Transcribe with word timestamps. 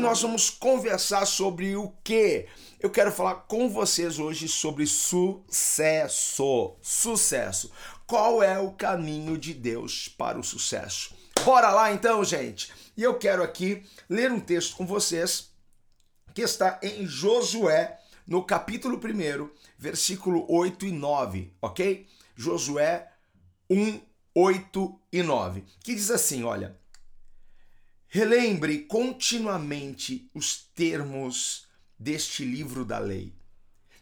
Nós 0.00 0.22
vamos 0.22 0.48
conversar 0.48 1.26
sobre 1.26 1.76
o 1.76 1.92
que? 2.02 2.48
Eu 2.80 2.88
quero 2.88 3.12
falar 3.12 3.34
com 3.34 3.68
vocês 3.68 4.18
hoje 4.18 4.48
sobre 4.48 4.86
sucesso. 4.86 6.74
Sucesso. 6.80 7.70
Qual 8.06 8.42
é 8.42 8.58
o 8.58 8.72
caminho 8.72 9.36
de 9.36 9.52
Deus 9.52 10.08
para 10.08 10.38
o 10.38 10.42
sucesso? 10.42 11.14
Bora 11.44 11.70
lá 11.70 11.92
então, 11.92 12.24
gente. 12.24 12.72
E 12.96 13.02
eu 13.02 13.18
quero 13.18 13.42
aqui 13.42 13.84
ler 14.08 14.32
um 14.32 14.40
texto 14.40 14.74
com 14.74 14.86
vocês 14.86 15.50
que 16.34 16.40
está 16.40 16.80
em 16.82 17.06
Josué, 17.06 18.00
no 18.26 18.42
capítulo 18.42 18.96
1, 18.96 19.50
versículo 19.78 20.46
8 20.48 20.86
e 20.86 20.92
9, 20.92 21.52
ok? 21.60 22.08
Josué 22.34 23.06
1, 23.68 24.00
8 24.34 25.00
e 25.12 25.22
9, 25.22 25.64
que 25.84 25.94
diz 25.94 26.10
assim: 26.10 26.42
olha. 26.42 26.79
Relembre 28.12 28.86
continuamente 28.86 30.28
os 30.34 30.64
termos 30.74 31.68
deste 31.96 32.44
livro 32.44 32.84
da 32.84 32.98
lei. 32.98 33.32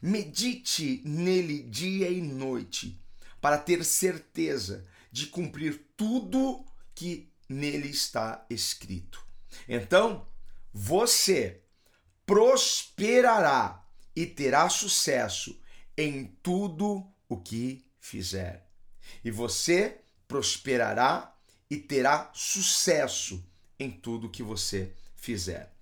Medite 0.00 1.02
nele 1.05 1.62
dia 1.62 2.08
e 2.08 2.22
noite, 2.22 2.98
para 3.38 3.58
ter 3.58 3.84
certeza 3.84 4.86
de 5.12 5.27
cumprir 5.27 5.88
tudo 5.94 6.64
que 6.94 7.30
nele 7.46 7.88
está 7.88 8.46
escrito. 8.48 9.22
Então, 9.68 10.27
você 10.72 11.61
prosperará 12.24 13.86
e 14.16 14.24
terá 14.24 14.70
sucesso 14.70 15.61
em 15.98 16.34
tudo 16.42 17.06
o 17.28 17.36
que 17.36 17.84
fizer. 18.00 18.66
E 19.22 19.30
você 19.30 20.00
prosperará 20.27 21.36
e 21.68 21.77
terá 21.77 22.30
sucesso 22.33 23.46
em 23.78 23.90
tudo 23.90 24.28
que 24.28 24.42
você 24.42 24.92
fizer. 25.16 25.72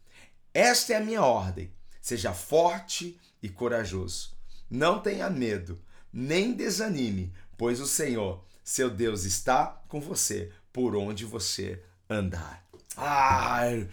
Esta 0.53 0.95
é 0.95 0.97
a 0.97 1.01
minha 1.01 1.23
ordem. 1.23 1.71
Seja 2.01 2.33
forte 2.33 3.19
e 3.43 3.49
corajoso. 3.49 4.31
Não 4.71 5.01
tenha 5.01 5.29
medo, 5.31 5.81
nem 6.13 6.53
desanime, 6.53 7.33
pois 7.57 7.81
o 7.81 7.87
Senhor, 7.87 8.45
seu 8.65 8.91
Deus, 8.91 9.25
está 9.25 9.83
com 9.89 10.01
você 10.01 10.53
por 10.73 10.97
onde 10.97 11.25
você 11.25 11.83
andar. 12.09 12.65
Ai, 12.97 13.89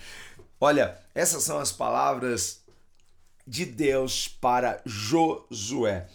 olha, 0.59 0.97
essas 1.13 1.43
são 1.43 1.59
as 1.59 1.71
palavras 1.71 2.61
de 3.45 3.65
Deus 3.65 4.27
para 4.27 4.81
Josué. 4.85 6.07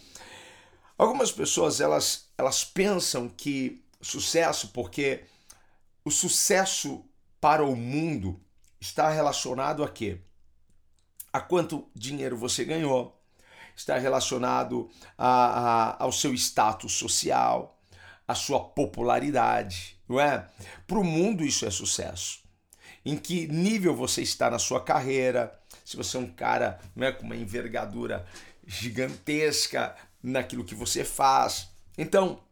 Algumas 0.97 1.31
pessoas 1.31 1.79
elas, 1.79 2.25
elas 2.37 2.65
pensam 2.65 3.29
que 3.29 3.83
sucesso, 4.01 4.69
porque 4.69 5.23
o 6.03 6.11
sucesso 6.11 7.05
para 7.39 7.63
o 7.63 7.75
mundo 7.75 8.39
está 8.79 9.09
relacionado 9.09 9.83
a 9.83 9.89
quê? 9.89 10.21
A 11.31 11.39
quanto 11.39 11.89
dinheiro 11.95 12.37
você 12.37 12.65
ganhou, 12.65 13.19
está 13.75 13.97
relacionado 13.97 14.89
a, 15.17 15.27
a, 15.27 16.03
ao 16.03 16.11
seu 16.11 16.33
status 16.33 16.93
social, 16.93 17.79
a 18.27 18.35
sua 18.35 18.59
popularidade, 18.59 19.99
não 20.07 20.19
é? 20.19 20.47
Para 20.85 20.99
o 20.99 21.03
mundo 21.03 21.43
isso 21.43 21.65
é 21.65 21.71
sucesso. 21.71 22.39
Em 23.05 23.15
que 23.15 23.47
nível 23.47 23.95
você 23.95 24.21
está 24.21 24.49
na 24.49 24.59
sua 24.59 24.83
carreira? 24.83 25.57
Se 25.85 25.95
você 25.95 26.17
é 26.17 26.19
um 26.19 26.27
cara 26.27 26.79
é, 26.97 27.11
com 27.11 27.23
uma 27.23 27.35
envergadura 27.35 28.25
gigantesca 28.67 29.95
naquilo 30.21 30.63
que 30.63 30.75
você 30.75 31.03
faz. 31.03 31.69
Então, 31.97 32.43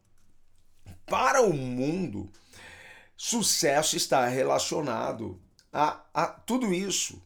para 1.06 1.42
o 1.42 1.52
mundo, 1.52 2.30
Sucesso 3.20 3.96
está 3.96 4.28
relacionado 4.28 5.42
a, 5.72 6.04
a 6.14 6.26
tudo 6.28 6.72
isso, 6.72 7.20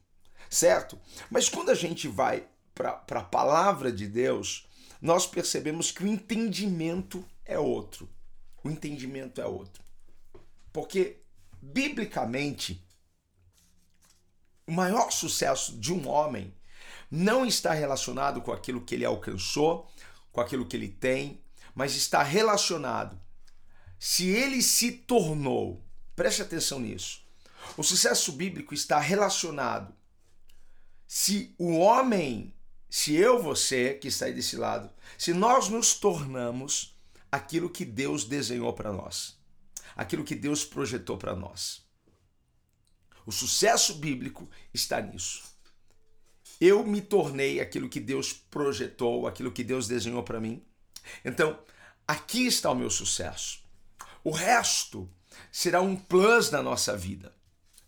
certo? 0.49 0.99
Mas 1.31 1.51
quando 1.51 1.71
a 1.71 1.75
gente 1.75 2.09
vai 2.09 2.49
para 2.75 3.21
a 3.21 3.23
palavra 3.23 3.93
de 3.93 4.09
Deus, 4.09 4.67
nós 5.03 5.27
percebemos 5.27 5.91
que 5.91 6.03
o 6.03 6.07
entendimento 6.07 7.23
é 7.45 7.59
outro. 7.59 8.09
O 8.65 8.71
entendimento 8.71 9.39
é 9.39 9.47
outro. 9.47 9.85
Porque, 10.73 11.21
biblicamente, 11.61 12.83
o 14.67 14.73
maior 14.73 15.11
sucesso 15.11 15.79
de 15.79 15.93
um 15.93 16.09
homem 16.09 16.55
não 17.11 17.45
está 17.45 17.75
relacionado 17.75 18.41
com 18.41 18.51
aquilo 18.51 18.81
que 18.81 18.95
ele 18.95 19.05
alcançou, 19.05 19.87
com 20.33 20.41
aquilo 20.41 20.65
que 20.65 20.75
ele 20.75 20.89
tem, 20.89 21.45
mas 21.75 21.95
está 21.95 22.23
relacionado 22.23 23.21
se 24.05 24.27
ele 24.31 24.61
se 24.63 24.91
tornou, 24.91 25.81
preste 26.17 26.43
atenção 26.43 26.81
nisso, 26.81 27.25
o 27.77 27.85
sucesso 27.85 28.33
bíblico 28.33 28.75
está 28.75 28.99
relacionado. 28.99 29.95
Se 31.07 31.55
o 31.57 31.79
homem, 31.79 32.53
se 32.91 33.15
eu, 33.15 33.41
você 33.41 33.95
que 33.95 34.09
está 34.09 34.27
aí 34.27 34.35
desse 34.35 34.57
lado, 34.57 34.91
se 35.17 35.33
nós 35.33 35.69
nos 35.69 35.95
tornamos 35.95 36.99
aquilo 37.31 37.71
que 37.71 37.85
Deus 37.85 38.25
desenhou 38.25 38.73
para 38.73 38.93
nós, 38.93 39.39
aquilo 39.95 40.25
que 40.25 40.35
Deus 40.35 40.65
projetou 40.65 41.17
para 41.17 41.37
nós. 41.37 41.87
O 43.25 43.31
sucesso 43.31 43.95
bíblico 43.95 44.51
está 44.75 45.01
nisso. 45.01 45.45
Eu 46.61 46.85
me 46.85 47.01
tornei 47.01 47.61
aquilo 47.61 47.89
que 47.89 48.01
Deus 48.01 48.33
projetou, 48.33 49.29
aquilo 49.29 49.53
que 49.53 49.63
Deus 49.63 49.87
desenhou 49.87 50.25
para 50.25 50.41
mim. 50.41 50.61
Então, 51.25 51.57
aqui 52.05 52.49
está 52.49 52.69
o 52.69 52.75
meu 52.75 52.91
sucesso. 52.91 53.62
O 54.25 54.31
resto 54.31 55.09
será 55.51 55.81
um 55.81 55.97
plus 55.97 56.51
na 56.51 56.63
nossa 56.63 56.97
vida, 56.97 57.33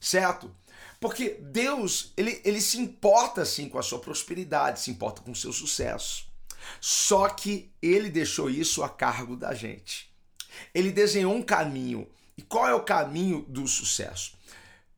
certo? 0.01 0.55
Porque 1.01 1.31
Deus, 1.41 2.13
ele, 2.17 2.41
ele 2.45 2.61
se 2.61 2.79
importa 2.79 3.45
sim 3.45 3.69
com 3.69 3.79
a 3.79 3.83
sua 3.83 3.99
prosperidade, 3.99 4.81
se 4.81 4.91
importa 4.91 5.21
com 5.21 5.33
o 5.33 5.37
seu 5.37 5.53
sucesso. 5.53 6.27
Só 6.81 7.29
que 7.29 7.71
ele 7.83 8.09
deixou 8.09 8.49
isso 8.49 8.83
a 8.83 8.89
cargo 8.89 9.37
da 9.37 9.55
gente. 9.55 10.11
Ele 10.75 10.91
desenhou 10.91 11.35
um 11.35 11.43
caminho. 11.43 12.09
E 12.37 12.43
qual 12.43 12.67
é 12.67 12.75
o 12.75 12.83
caminho 12.83 13.45
do 13.49 13.67
sucesso? 13.69 14.33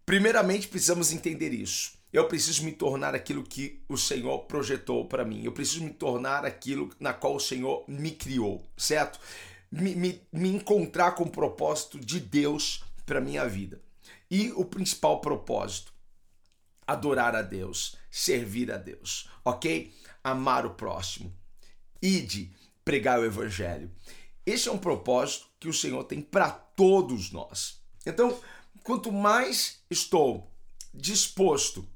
Primeiramente, 0.05 0.69
precisamos 0.69 1.13
entender 1.13 1.53
isso. 1.53 1.95
Eu 2.13 2.29
preciso 2.29 2.65
me 2.65 2.73
tornar 2.73 3.15
aquilo 3.15 3.43
que 3.43 3.83
o 3.89 3.99
Senhor 3.99 4.39
projetou 4.45 5.07
para 5.07 5.25
mim. 5.25 5.45
Eu 5.45 5.53
preciso 5.53 5.83
me 5.83 5.91
tornar 5.91 6.45
aquilo 6.47 6.91
na 7.01 7.13
qual 7.13 7.35
o 7.35 7.41
Senhor 7.41 7.85
me 7.89 8.13
criou, 8.13 8.65
certo? 8.77 9.19
Me, 9.71 9.95
me, 9.95 10.23
me 10.33 10.49
encontrar 10.51 11.13
com 11.13 11.25
o 11.25 11.31
propósito 11.31 11.99
de 11.99 12.21
Deus 12.21 12.83
para 13.05 13.21
minha 13.21 13.47
vida. 13.49 13.81
E 14.31 14.51
o 14.53 14.65
principal 14.65 15.21
propósito, 15.21 15.93
adorar 16.87 17.35
a 17.35 17.43
Deus, 17.43 17.97
servir 18.11 18.71
a 18.73 18.77
Deus, 18.77 19.29
ok? 19.45 19.93
Amar 20.23 20.67
o 20.67 20.71
próximo, 20.71 21.33
ide 22.01 22.53
pregar 22.85 23.19
o 23.19 23.25
evangelho. 23.25 23.91
Esse 24.45 24.69
é 24.69 24.73
um 24.73 24.79
propósito 24.79 25.49
que 25.59 25.69
o 25.69 25.75
Senhor 25.75 26.05
tem 26.05 26.21
para 26.21 26.51
todos 26.51 27.33
nós. 27.33 27.81
Então, 28.05 28.41
quanto 28.85 29.11
mais 29.11 29.81
estou 29.91 30.49
disposto 30.95 31.87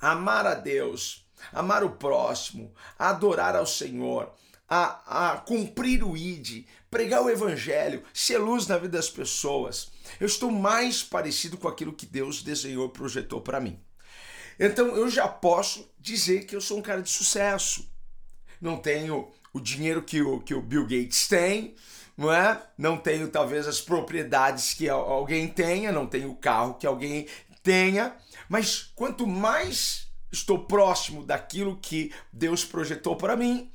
a 0.00 0.12
amar 0.12 0.46
a 0.46 0.54
Deus, 0.54 1.26
amar 1.52 1.84
o 1.84 1.90
próximo, 1.90 2.74
adorar 2.98 3.54
ao 3.54 3.66
Senhor, 3.66 4.32
a, 4.68 5.32
a 5.32 5.36
cumprir 5.38 6.02
o 6.02 6.16
ID, 6.16 6.66
pregar 6.90 7.22
o 7.22 7.30
evangelho, 7.30 8.02
ser 8.12 8.38
luz 8.38 8.66
na 8.66 8.78
vida 8.78 8.96
das 8.96 9.10
pessoas. 9.10 9.90
Eu 10.18 10.26
estou 10.26 10.50
mais 10.50 11.02
parecido 11.02 11.56
com 11.56 11.68
aquilo 11.68 11.92
que 11.92 12.06
Deus 12.06 12.42
desenhou 12.42 12.86
e 12.86 12.92
projetou 12.92 13.40
para 13.40 13.60
mim. 13.60 13.78
Então 14.58 14.88
eu 14.96 15.08
já 15.08 15.26
posso 15.26 15.90
dizer 15.98 16.46
que 16.46 16.54
eu 16.54 16.60
sou 16.60 16.78
um 16.78 16.82
cara 16.82 17.02
de 17.02 17.10
sucesso. 17.10 17.88
Não 18.60 18.76
tenho 18.76 19.30
o 19.52 19.60
dinheiro 19.60 20.02
que 20.02 20.22
o, 20.22 20.40
que 20.40 20.54
o 20.54 20.62
Bill 20.62 20.84
Gates 20.84 21.28
tem, 21.28 21.74
não 22.16 22.32
é? 22.32 22.60
Não 22.78 22.96
tenho 22.96 23.28
talvez 23.28 23.66
as 23.66 23.80
propriedades 23.80 24.74
que 24.74 24.88
alguém 24.88 25.48
tenha, 25.48 25.92
não 25.92 26.06
tenho 26.06 26.30
o 26.30 26.36
carro 26.36 26.74
que 26.74 26.86
alguém 26.86 27.26
tenha, 27.62 28.14
mas 28.48 28.92
quanto 28.94 29.26
mais 29.26 30.08
estou 30.30 30.64
próximo 30.66 31.24
daquilo 31.24 31.78
que 31.78 32.12
Deus 32.32 32.64
projetou 32.64 33.16
para 33.16 33.36
mim, 33.36 33.70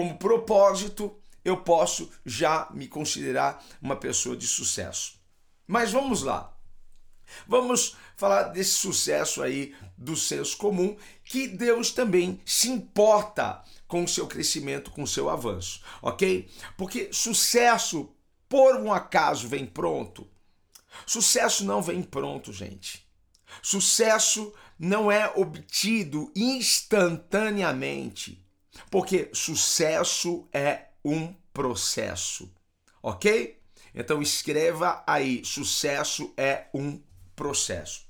como 0.00 0.16
propósito, 0.16 1.14
eu 1.44 1.58
posso 1.58 2.10
já 2.24 2.66
me 2.72 2.88
considerar 2.88 3.62
uma 3.82 3.96
pessoa 3.96 4.34
de 4.34 4.48
sucesso. 4.48 5.20
Mas 5.66 5.92
vamos 5.92 6.22
lá. 6.22 6.56
Vamos 7.46 7.98
falar 8.16 8.44
desse 8.44 8.72
sucesso 8.72 9.42
aí 9.42 9.74
do 9.98 10.16
senso 10.16 10.56
comum, 10.56 10.96
que 11.22 11.46
Deus 11.46 11.90
também 11.90 12.40
se 12.46 12.70
importa 12.70 13.62
com 13.86 14.02
o 14.02 14.08
seu 14.08 14.26
crescimento, 14.26 14.90
com 14.90 15.02
o 15.02 15.06
seu 15.06 15.28
avanço, 15.28 15.82
ok? 16.00 16.50
Porque 16.78 17.12
sucesso, 17.12 18.08
por 18.48 18.76
um 18.76 18.90
acaso, 18.90 19.48
vem 19.48 19.66
pronto. 19.66 20.26
Sucesso 21.04 21.62
não 21.62 21.82
vem 21.82 22.02
pronto, 22.02 22.54
gente. 22.54 23.06
Sucesso 23.62 24.50
não 24.78 25.12
é 25.12 25.30
obtido 25.36 26.32
instantaneamente, 26.34 28.42
porque 28.90 29.30
sucesso 29.32 30.48
é 30.52 30.86
um 31.04 31.34
processo, 31.52 32.52
ok? 33.02 33.60
Então 33.94 34.22
escreva 34.22 35.02
aí: 35.06 35.44
sucesso 35.44 36.32
é 36.36 36.66
um 36.72 37.00
processo. 37.34 38.08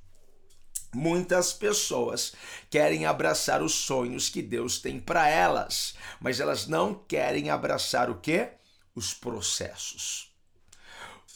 Muitas 0.93 1.53
pessoas 1.53 2.33
querem 2.69 3.07
abraçar 3.07 3.63
os 3.63 3.73
sonhos 3.75 4.29
que 4.29 4.43
Deus 4.43 4.79
tem 4.79 4.99
para 4.99 5.29
elas, 5.29 5.95
mas 6.21 6.41
elas 6.41 6.67
não 6.67 6.95
querem 6.95 7.49
abraçar 7.49 8.11
o 8.11 8.17
que? 8.17 8.49
Os 8.95 9.15
processos. 9.15 10.35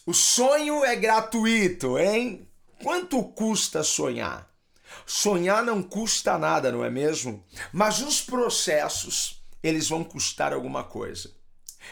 O 0.05 0.13
sonho 0.13 0.85
é 0.85 0.97
gratuito, 0.97 1.97
hein? 1.99 2.49
Quanto 2.83 3.23
custa 3.23 3.83
sonhar? 3.85 4.54
Sonhar 5.07 5.63
não 5.63 5.83
custa 5.83 6.39
nada, 6.39 6.71
não 6.73 6.85
é 6.85 6.91
mesmo? 6.91 7.45
Mas 7.73 8.01
os 8.01 8.21
processos, 8.21 9.43
eles 9.63 9.89
vão 9.89 10.05
custar 10.05 10.53
alguma 10.53 10.85
coisa. 10.85 11.31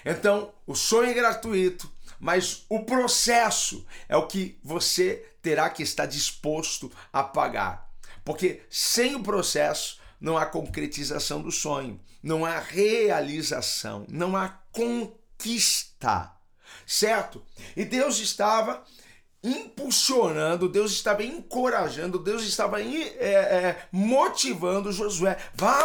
Então, 0.05 0.53
o 0.67 0.75
sonho 0.75 1.11
é 1.11 1.15
gratuito, 1.15 1.91
mas 2.19 2.65
o 2.69 2.85
processo 2.85 3.87
é 4.09 4.17
o 4.17 4.27
que 4.27 4.59
você 4.63 5.29
terá 5.43 5.69
que 5.69 5.83
estar 5.83 6.07
disposto 6.07 6.91
a 7.13 7.23
pagar. 7.23 7.91
Porque 8.25 8.63
sem 8.71 9.15
o 9.15 9.23
processo 9.23 9.99
não 10.21 10.39
há 10.39 10.47
concretização 10.47 11.43
do 11.43 11.51
sonho, 11.51 12.01
não 12.23 12.45
há 12.45 12.61
realização, 12.61 14.07
não 14.09 14.37
há 14.37 14.49
conquista. 14.71 16.33
Certo? 16.87 17.45
E 17.77 17.85
Deus 17.85 18.19
estava 18.19 18.85
impulsionando, 19.43 20.69
Deus 20.69 20.93
estava 20.93 21.25
encorajando, 21.25 22.19
Deus 22.19 22.45
estava 22.45 22.81
é, 22.81 22.87
é, 22.87 23.89
motivando 23.91 24.93
Josué. 24.93 25.37
Vá, 25.55 25.85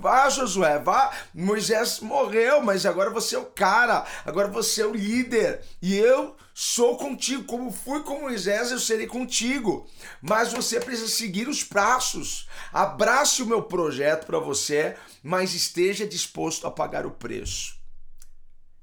vá, 0.00 0.28
Josué, 0.28 0.78
vá. 0.78 1.10
Moisés 1.32 2.00
morreu, 2.00 2.60
mas 2.60 2.84
agora 2.84 3.08
você 3.08 3.36
é 3.36 3.38
o 3.38 3.46
cara, 3.46 4.06
agora 4.24 4.48
você 4.48 4.82
é 4.82 4.86
o 4.86 4.94
líder. 4.94 5.64
E 5.80 5.96
eu 5.96 6.36
sou 6.54 6.98
contigo, 6.98 7.44
como 7.44 7.72
fui 7.72 8.02
com 8.02 8.20
Moisés, 8.20 8.70
eu 8.70 8.78
serei 8.78 9.06
contigo. 9.06 9.88
Mas 10.20 10.52
você 10.52 10.78
precisa 10.78 11.08
seguir 11.08 11.48
os 11.48 11.64
passos. 11.64 12.46
Abrace 12.70 13.42
o 13.42 13.46
meu 13.46 13.62
projeto 13.62 14.26
para 14.26 14.38
você, 14.38 14.94
mas 15.22 15.54
esteja 15.54 16.06
disposto 16.06 16.66
a 16.66 16.70
pagar 16.70 17.06
o 17.06 17.12
preço. 17.12 17.80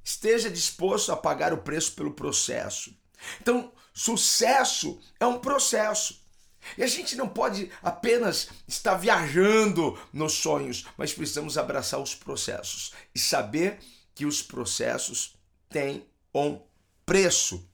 Esteja 0.03 0.49
disposto 0.49 1.11
a 1.11 1.17
pagar 1.17 1.53
o 1.53 1.59
preço 1.59 1.91
pelo 1.91 2.13
processo. 2.13 2.95
Então, 3.41 3.71
sucesso 3.97 4.99
é 5.19 5.25
um 5.25 5.39
processo. 5.39 6.21
E 6.77 6.83
a 6.83 6.87
gente 6.87 7.15
não 7.15 7.27
pode 7.27 7.71
apenas 7.81 8.49
estar 8.67 8.95
viajando 8.95 9.97
nos 10.13 10.33
sonhos, 10.33 10.85
mas 10.95 11.13
precisamos 11.13 11.57
abraçar 11.57 11.99
os 11.99 12.13
processos 12.13 12.93
e 13.15 13.19
saber 13.19 13.79
que 14.13 14.25
os 14.25 14.43
processos 14.43 15.35
têm 15.67 16.05
um 16.33 16.61
preço. 17.05 17.67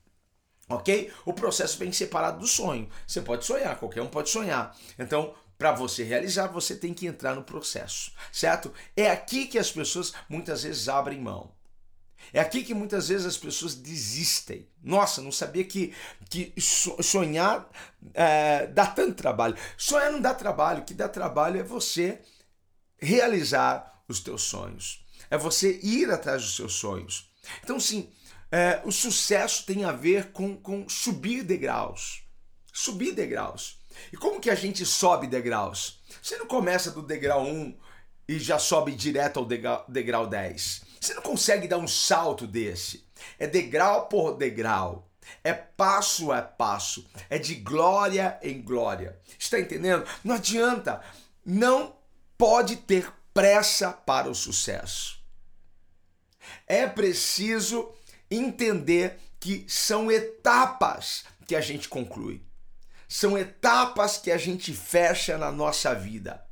Ok? 0.69 1.11
O 1.25 1.33
processo 1.33 1.77
vem 1.77 1.91
separado 1.91 2.39
do 2.39 2.47
sonho. 2.47 2.89
Você 3.05 3.21
pode 3.21 3.45
sonhar, 3.45 3.77
qualquer 3.77 4.01
um 4.01 4.07
pode 4.07 4.29
sonhar. 4.29 4.77
Então, 4.97 5.35
para 5.57 5.73
você 5.73 6.03
realizar, 6.03 6.47
você 6.47 6.75
tem 6.75 6.93
que 6.93 7.05
entrar 7.05 7.35
no 7.35 7.43
processo, 7.43 8.11
certo? 8.31 8.73
É 8.95 9.09
aqui 9.09 9.45
que 9.45 9.59
as 9.59 9.71
pessoas 9.71 10.13
muitas 10.29 10.63
vezes 10.63 10.87
abrem 10.87 11.19
mão. 11.19 11.51
É 12.31 12.39
aqui 12.39 12.63
que 12.63 12.73
muitas 12.73 13.09
vezes 13.09 13.25
as 13.25 13.37
pessoas 13.37 13.75
desistem. 13.75 14.67
Nossa, 14.81 15.21
não 15.21 15.31
sabia 15.31 15.63
que, 15.63 15.93
que 16.29 16.53
sonhar 16.61 17.69
é, 18.13 18.67
dá 18.67 18.85
tanto 18.85 19.15
trabalho. 19.15 19.57
Sonhar 19.77 20.11
não 20.11 20.21
dá 20.21 20.33
trabalho, 20.33 20.81
o 20.81 20.85
que 20.85 20.93
dá 20.93 21.09
trabalho 21.09 21.59
é 21.59 21.63
você 21.63 22.21
realizar 22.99 24.03
os 24.07 24.19
teus 24.19 24.43
sonhos. 24.43 25.03
É 25.29 25.37
você 25.37 25.79
ir 25.83 26.11
atrás 26.11 26.41
dos 26.41 26.55
seus 26.55 26.73
sonhos. 26.73 27.29
Então, 27.63 27.79
sim, 27.79 28.09
é, 28.51 28.81
o 28.85 28.91
sucesso 28.91 29.65
tem 29.65 29.83
a 29.83 29.91
ver 29.91 30.31
com, 30.31 30.55
com 30.55 30.87
subir 30.87 31.43
degraus. 31.43 32.23
Subir 32.71 33.13
degraus. 33.13 33.79
E 34.11 34.17
como 34.17 34.39
que 34.39 34.49
a 34.49 34.55
gente 34.55 34.85
sobe 34.85 35.27
degraus? 35.27 35.99
Você 36.21 36.37
não 36.37 36.47
começa 36.47 36.91
do 36.91 37.01
degrau 37.01 37.45
1 37.45 37.77
e 38.27 38.39
já 38.39 38.57
sobe 38.57 38.93
direto 38.93 39.39
ao 39.39 39.45
degrau, 39.45 39.85
degrau 39.87 40.27
10. 40.27 40.82
Você 41.03 41.13
não 41.15 41.21
consegue 41.21 41.67
dar 41.67 41.79
um 41.79 41.87
salto 41.87 42.47
desse. 42.47 43.05
É 43.37 43.45
degrau 43.45 44.07
por 44.07 44.37
degrau. 44.37 45.11
É 45.43 45.51
passo 45.51 46.31
a 46.31 46.41
passo. 46.41 47.05
É 47.29 47.37
de 47.37 47.55
glória 47.55 48.39
em 48.41 48.61
glória. 48.61 49.19
Está 49.37 49.59
entendendo? 49.59 50.07
Não 50.23 50.35
adianta. 50.35 51.03
Não 51.45 51.93
pode 52.37 52.77
ter 52.77 53.11
pressa 53.33 53.91
para 53.91 54.29
o 54.29 54.35
sucesso. 54.35 55.21
É 56.65 56.87
preciso 56.87 57.93
entender 58.31 59.19
que 59.41 59.65
são 59.67 60.09
etapas 60.09 61.25
que 61.45 61.53
a 61.53 61.59
gente 61.59 61.89
conclui. 61.89 62.41
São 63.09 63.37
etapas 63.37 64.17
que 64.17 64.31
a 64.31 64.37
gente 64.37 64.73
fecha 64.73 65.37
na 65.37 65.51
nossa 65.51 65.93
vida. 65.93 66.45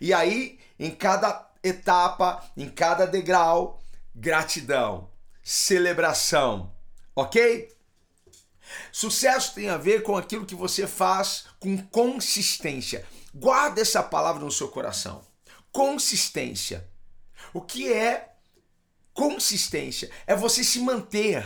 E 0.00 0.12
aí, 0.12 0.58
em 0.76 0.90
cada 0.90 1.53
etapa, 1.64 2.44
em 2.54 2.68
cada 2.68 3.06
degrau, 3.06 3.82
gratidão, 4.14 5.10
celebração, 5.42 6.70
ok? 7.16 7.72
Sucesso 8.92 9.54
tem 9.54 9.70
a 9.70 9.78
ver 9.78 10.02
com 10.02 10.16
aquilo 10.16 10.44
que 10.44 10.54
você 10.54 10.86
faz 10.86 11.46
com 11.58 11.78
consistência. 11.78 13.06
Guarda 13.34 13.80
essa 13.80 14.02
palavra 14.02 14.44
no 14.44 14.52
seu 14.52 14.68
coração. 14.68 15.22
Consistência. 15.72 16.88
O 17.52 17.60
que 17.60 17.92
é 17.92 18.34
consistência? 19.12 20.10
É 20.26 20.36
você 20.36 20.62
se 20.62 20.80
manter. 20.80 21.44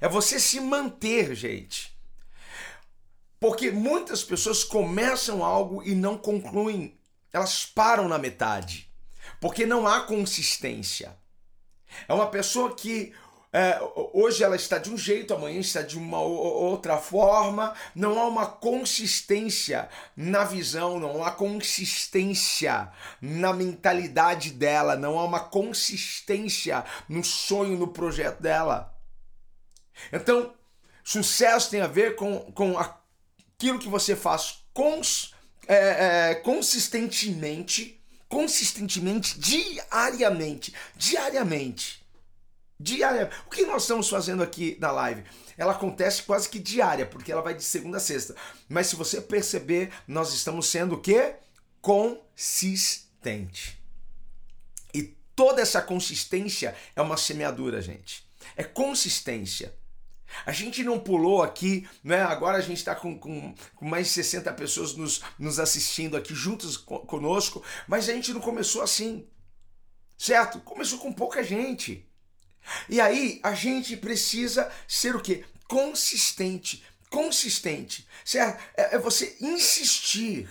É 0.00 0.08
você 0.08 0.38
se 0.38 0.60
manter, 0.60 1.34
gente. 1.34 1.96
Porque 3.40 3.70
muitas 3.70 4.22
pessoas 4.22 4.64
começam 4.64 5.44
algo 5.44 5.82
e 5.82 5.94
não 5.94 6.16
concluem. 6.16 6.98
Elas 7.32 7.64
param 7.66 8.08
na 8.08 8.18
metade 8.18 8.87
porque 9.40 9.66
não 9.66 9.86
há 9.86 10.00
consistência. 10.02 11.16
É 12.06 12.12
uma 12.12 12.26
pessoa 12.26 12.74
que 12.74 13.14
é, 13.50 13.80
hoje 14.12 14.44
ela 14.44 14.56
está 14.56 14.76
de 14.76 14.90
um 14.90 14.96
jeito, 14.96 15.32
amanhã 15.32 15.58
está 15.58 15.80
de 15.80 15.96
uma 15.96 16.20
outra 16.20 16.98
forma. 16.98 17.74
Não 17.94 18.18
há 18.18 18.26
uma 18.26 18.46
consistência 18.46 19.88
na 20.16 20.44
visão, 20.44 21.00
não 21.00 21.24
há 21.24 21.30
consistência 21.30 22.90
na 23.22 23.52
mentalidade 23.52 24.50
dela, 24.50 24.96
não 24.96 25.18
há 25.18 25.24
uma 25.24 25.40
consistência 25.40 26.84
no 27.08 27.24
sonho, 27.24 27.78
no 27.78 27.88
projeto 27.88 28.40
dela. 28.40 28.94
Então, 30.12 30.52
sucesso 31.02 31.70
tem 31.70 31.80
a 31.80 31.86
ver 31.86 32.16
com, 32.16 32.52
com 32.52 32.76
aquilo 32.78 33.78
que 33.78 33.88
você 33.88 34.14
faz 34.14 34.62
cons, 34.74 35.34
é, 35.66 36.30
é, 36.30 36.34
consistentemente 36.34 37.97
consistentemente, 38.28 39.38
diariamente. 39.38 40.74
Diariamente. 40.96 42.06
Diariamente. 42.78 43.34
O 43.46 43.50
que 43.50 43.64
nós 43.66 43.82
estamos 43.82 44.08
fazendo 44.08 44.42
aqui 44.42 44.76
na 44.80 44.90
live? 44.92 45.24
Ela 45.56 45.72
acontece 45.72 46.22
quase 46.22 46.48
que 46.48 46.58
diária, 46.58 47.06
porque 47.06 47.32
ela 47.32 47.42
vai 47.42 47.54
de 47.54 47.64
segunda 47.64 47.96
a 47.96 48.00
sexta. 48.00 48.36
Mas 48.68 48.86
se 48.86 48.96
você 48.96 49.20
perceber, 49.20 49.92
nós 50.06 50.32
estamos 50.32 50.68
sendo 50.68 50.94
o 50.94 51.00
quê? 51.00 51.34
Consistente. 51.80 53.76
E 54.94 55.02
toda 55.34 55.60
essa 55.60 55.82
consistência 55.82 56.76
é 56.94 57.02
uma 57.02 57.16
semeadura, 57.16 57.82
gente. 57.82 58.24
É 58.56 58.62
consistência. 58.62 59.74
A 60.44 60.52
gente 60.52 60.82
não 60.84 60.98
pulou 60.98 61.42
aqui, 61.42 61.88
né? 62.02 62.22
Agora 62.22 62.58
a 62.58 62.60
gente 62.60 62.78
está 62.78 62.94
com, 62.94 63.18
com, 63.18 63.54
com, 63.74 63.88
mais 63.88 64.08
de 64.08 64.12
60 64.14 64.52
pessoas 64.52 64.94
nos, 64.94 65.22
nos 65.38 65.58
assistindo 65.58 66.16
aqui 66.16 66.34
juntos 66.34 66.76
conosco, 66.76 67.62
mas 67.86 68.08
a 68.08 68.12
gente 68.12 68.32
não 68.32 68.40
começou 68.40 68.82
assim, 68.82 69.26
certo? 70.16 70.60
Começou 70.60 70.98
com 70.98 71.12
pouca 71.12 71.42
gente. 71.42 72.06
E 72.88 73.00
aí 73.00 73.40
a 73.42 73.54
gente 73.54 73.96
precisa 73.96 74.70
ser 74.86 75.16
o 75.16 75.20
quê? 75.20 75.44
Consistente. 75.66 76.84
Consistente, 77.10 78.06
certo? 78.24 78.62
É, 78.76 78.96
é 78.96 78.98
você 78.98 79.36
insistir. 79.40 80.48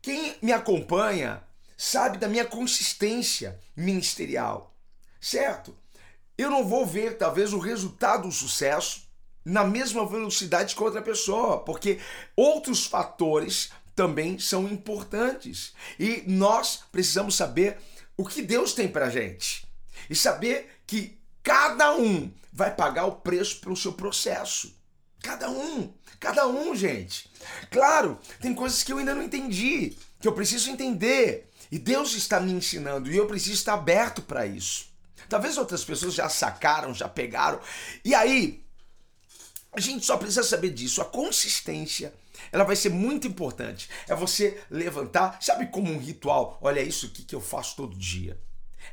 Quem 0.00 0.36
me 0.40 0.52
acompanha 0.52 1.42
sabe 1.76 2.16
da 2.16 2.28
minha 2.28 2.44
consistência 2.44 3.58
ministerial, 3.76 4.74
certo? 5.20 5.76
Eu 6.38 6.50
não 6.50 6.66
vou 6.66 6.84
ver 6.84 7.16
talvez 7.16 7.52
o 7.52 7.58
resultado 7.58 8.28
do 8.28 8.32
sucesso 8.32 9.06
na 9.44 9.64
mesma 9.64 10.04
velocidade 10.04 10.74
que 10.74 10.82
outra 10.82 11.00
pessoa, 11.00 11.60
porque 11.60 12.00
outros 12.34 12.84
fatores 12.84 13.70
também 13.94 14.38
são 14.38 14.68
importantes. 14.68 15.72
E 15.98 16.24
nós 16.26 16.82
precisamos 16.92 17.36
saber 17.36 17.78
o 18.16 18.24
que 18.24 18.42
Deus 18.42 18.74
tem 18.74 18.88
pra 18.88 19.08
gente. 19.08 19.66
E 20.10 20.14
saber 20.14 20.80
que 20.86 21.18
cada 21.42 21.96
um 21.96 22.30
vai 22.52 22.74
pagar 22.74 23.06
o 23.06 23.16
preço 23.16 23.60
pelo 23.60 23.76
seu 23.76 23.92
processo. 23.92 24.74
Cada 25.22 25.48
um, 25.48 25.92
cada 26.20 26.46
um, 26.46 26.74
gente. 26.74 27.30
Claro, 27.70 28.18
tem 28.40 28.54
coisas 28.54 28.82
que 28.82 28.92
eu 28.92 28.98
ainda 28.98 29.14
não 29.14 29.22
entendi, 29.22 29.96
que 30.20 30.28
eu 30.28 30.32
preciso 30.32 30.70
entender. 30.70 31.50
E 31.70 31.78
Deus 31.78 32.14
está 32.14 32.40
me 32.40 32.52
ensinando 32.52 33.10
e 33.10 33.16
eu 33.16 33.26
preciso 33.26 33.54
estar 33.54 33.74
aberto 33.74 34.22
para 34.22 34.46
isso. 34.46 34.95
Talvez 35.28 35.58
outras 35.58 35.84
pessoas 35.84 36.14
já 36.14 36.28
sacaram, 36.28 36.94
já 36.94 37.08
pegaram. 37.08 37.60
E 38.04 38.14
aí, 38.14 38.64
a 39.72 39.80
gente 39.80 40.06
só 40.06 40.16
precisa 40.16 40.42
saber 40.42 40.70
disso. 40.70 41.02
A 41.02 41.04
consistência, 41.04 42.14
ela 42.50 42.64
vai 42.64 42.74
ser 42.74 42.88
muito 42.88 43.26
importante. 43.26 43.90
É 44.08 44.14
você 44.14 44.62
levantar, 44.70 45.38
sabe 45.42 45.66
como 45.66 45.92
um 45.92 45.98
ritual? 45.98 46.58
Olha 46.62 46.80
isso 46.80 47.06
aqui 47.06 47.22
que 47.22 47.34
eu 47.34 47.40
faço 47.40 47.76
todo 47.76 47.96
dia. 47.96 48.40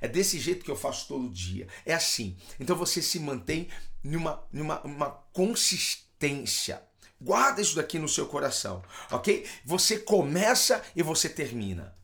É 0.02 0.08
desse 0.08 0.40
jeito 0.40 0.66
que 0.66 0.72
eu 0.72 0.76
faço 0.76 1.08
todo 1.08 1.30
dia. 1.30 1.68
É 1.86 1.94
assim. 1.94 2.36
Então 2.60 2.76
você 2.76 3.02
se 3.02 3.20
mantém 3.20 3.70
numa, 4.04 4.44
numa 4.52 4.82
uma 4.82 5.10
consistência. 5.32 6.82
Guarda 7.22 7.62
isso 7.62 7.78
daqui 7.78 7.98
no 7.98 8.10
seu 8.10 8.26
coração, 8.26 8.84
ok? 9.10 9.48
Você 9.64 9.98
começa 9.98 10.84
e 10.94 11.02
você 11.02 11.30
termina. 11.30 11.96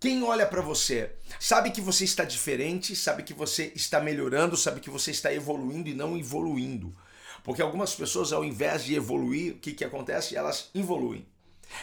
Quem 0.00 0.22
olha 0.22 0.46
para 0.46 0.62
você 0.62 1.12
sabe 1.38 1.70
que 1.70 1.80
você 1.82 2.04
está 2.04 2.24
diferente, 2.24 2.96
sabe 2.96 3.22
que 3.22 3.34
você 3.34 3.70
está 3.76 4.00
melhorando, 4.00 4.56
sabe 4.56 4.80
que 4.80 4.88
você 4.88 5.10
está 5.10 5.30
evoluindo 5.30 5.90
e 5.90 5.94
não 5.94 6.16
evoluindo. 6.16 6.96
Porque 7.44 7.60
algumas 7.60 7.94
pessoas, 7.94 8.32
ao 8.32 8.42
invés 8.42 8.82
de 8.82 8.94
evoluir, 8.94 9.52
o 9.52 9.58
que, 9.58 9.74
que 9.74 9.84
acontece? 9.84 10.34
Elas 10.34 10.70
evoluem, 10.74 11.26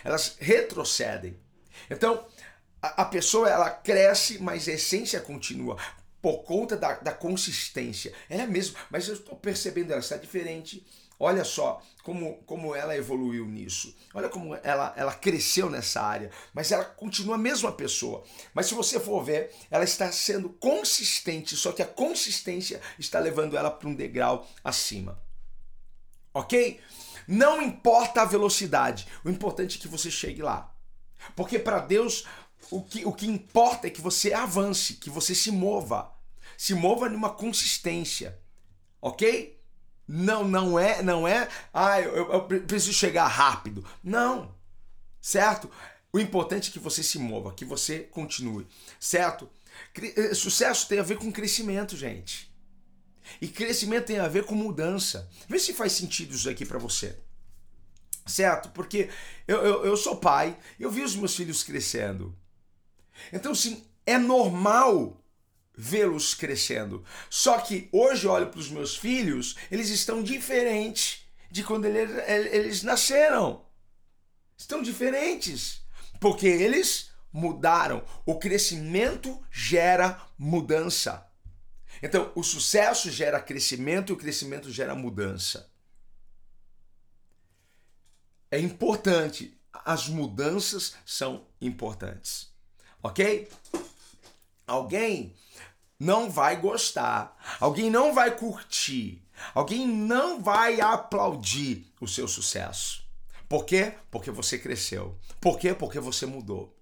elas 0.04 0.36
retrocedem. 0.40 1.38
Então, 1.92 2.26
a, 2.82 3.04
a 3.04 3.06
pessoa 3.06 3.48
ela 3.48 3.70
cresce, 3.70 4.42
mas 4.42 4.68
a 4.68 4.74
essência 4.74 5.20
continua 5.20 5.78
por 6.20 6.40
conta 6.40 6.76
da, 6.76 6.96
da 6.96 7.12
consistência. 7.12 8.14
É 8.28 8.48
mesmo, 8.48 8.78
mas 8.90 9.08
eu 9.08 9.14
estou 9.14 9.36
percebendo, 9.36 9.92
ela 9.92 10.02
está 10.02 10.18
diferente, 10.18 10.84
Olha 11.20 11.44
só 11.44 11.82
como, 12.04 12.36
como 12.44 12.76
ela 12.76 12.96
evoluiu 12.96 13.46
nisso. 13.46 13.96
Olha 14.14 14.30
como 14.30 14.56
ela, 14.56 14.94
ela 14.96 15.14
cresceu 15.14 15.70
nessa 15.70 16.02
área. 16.02 16.32
Mas 16.54 16.72
ela 16.72 16.86
continua 16.86 17.36
a 17.36 17.40
mesma 17.40 17.72
pessoa. 17.72 18.24
Mas 18.54 18.68
se 18.68 18.76
você 18.76 19.00
for 19.00 19.24
ver, 19.24 19.52
ela 19.72 19.84
está 19.84 20.12
sendo 20.12 20.50
consistente, 20.50 21.56
só 21.56 21.72
que 21.72 21.82
a 21.82 21.88
consistência 21.88 22.80
está 23.00 23.20
levando 23.20 23.58
ela 23.58 23.72
para 23.72 23.90
um 23.90 23.96
degrau 23.96 24.48
acima. 24.64 25.22
Ok? 26.34 26.80
Não 27.28 27.62
importa 27.62 28.22
a 28.22 28.26
velocidade, 28.26 29.08
o 29.26 29.30
importante 29.30 29.78
é 29.78 29.82
que 29.82 29.88
você 29.88 30.10
chegue 30.10 30.42
lá. 30.42 30.74
Porque 31.36 31.60
para 31.60 31.80
Deus, 31.80 32.26
o 32.72 32.82
que, 32.82 33.06
o 33.06 33.12
que 33.12 33.28
importa 33.28 33.88
é 33.88 33.90
que 33.90 34.02
você 34.02 34.34
avance, 34.34 34.94
que 34.94 35.10
você 35.10 35.36
se 35.36 35.52
mova. 35.52 36.14
Se 36.58 36.74
mova 36.74 37.10
numa 37.10 37.32
consistência. 37.32 38.40
Ok? 39.02 39.57
Não, 40.08 40.48
não 40.48 40.80
é, 40.80 41.04
não 41.04 41.28
é, 41.28 41.50
ah, 41.74 42.00
eu, 42.00 42.32
eu 42.32 42.42
preciso 42.44 42.94
chegar 42.94 43.28
rápido. 43.28 43.86
Não, 44.02 44.56
certo? 45.20 45.70
O 46.14 46.20
importante 46.20 46.70
é 46.70 46.74
que 46.74 46.80
você 46.80 47.04
se 47.04 47.20
mova, 47.20 47.54
que 47.54 47.66
você 47.66 48.00
continue, 48.00 48.66
certo? 49.00 49.50
Eh, 50.02 50.34
sucesso 50.34 50.88
tem 50.88 51.00
a 51.00 51.04
ver 51.04 51.18
com 51.18 51.32
crescimento, 51.32 51.98
gente. 51.98 52.52
E 53.42 53.48
crescimento 53.48 54.06
tem 54.06 54.20
a 54.20 54.28
ver 54.28 54.46
com 54.46 54.56
mudança. 54.56 55.30
Vê 55.50 55.60
se 55.60 55.74
faz 55.74 55.92
sentido 55.92 56.34
isso 56.34 56.50
aqui 56.50 56.66
para 56.66 56.80
você. 56.80 57.18
Certo? 58.26 58.70
Porque 58.70 59.10
eu, 59.48 59.58
eu, 59.58 59.86
eu 59.86 59.98
sou 59.98 60.16
pai, 60.16 60.58
eu 60.80 60.90
vi 60.90 61.02
os 61.02 61.16
meus 61.16 61.36
filhos 61.36 61.64
crescendo. 61.64 62.36
Então, 63.32 63.54
sim, 63.54 63.86
é 64.06 64.18
normal 64.18 65.22
vê-los 65.78 66.34
crescendo. 66.34 67.06
Só 67.30 67.60
que 67.60 67.88
hoje 67.92 68.26
eu 68.26 68.32
olho 68.32 68.50
para 68.50 68.60
os 68.60 68.70
meus 68.70 68.98
filhos, 68.98 69.56
eles 69.70 69.90
estão 69.90 70.24
diferentes 70.24 71.28
de 71.52 71.64
quando 71.64 71.86
eles, 71.86 72.82
nasceram. 72.82 73.64
Estão 74.58 74.82
diferentes. 74.82 75.86
Porque 76.20 76.48
eles 76.48 77.12
mudaram. 77.32 78.04
O 78.26 78.40
crescimento 78.40 79.40
gera 79.52 80.20
mudança. 80.38 81.26
Então, 82.02 82.32
o 82.36 82.44
sucesso 82.44 83.12
gera 83.12 83.40
crescimento 83.40 84.12
e 84.12 84.14
o 84.14 84.18
crescimento 84.18 84.72
gera 84.72 84.96
mudança. 84.96 85.72
É 88.50 88.60
importante. 88.60 89.56
As 89.86 90.08
mudanças 90.08 90.96
são 91.06 91.48
importantes. 91.62 92.52
Ok? 93.04 93.48
Alguém 94.66 95.36
não 96.00 96.30
vai 96.30 96.60
gostar, 96.60 97.38
alguém 97.60 97.89
não 97.89 98.13
vai 98.13 98.36
curtir, 98.36 99.24
alguém 99.54 99.88
não 99.88 100.42
vai 100.42 100.80
aplaudir 100.80 101.92
o 102.00 102.08
seu 102.08 102.27
sucesso. 102.27 103.04
Por 103.50 103.66
quê? 103.66 103.94
Porque 104.12 104.30
você 104.30 104.60
cresceu. 104.60 105.18
Por 105.39 105.58
quê? 105.58 105.74
Porque 105.74 106.00
você 106.00 106.25
mudou. 106.25 106.75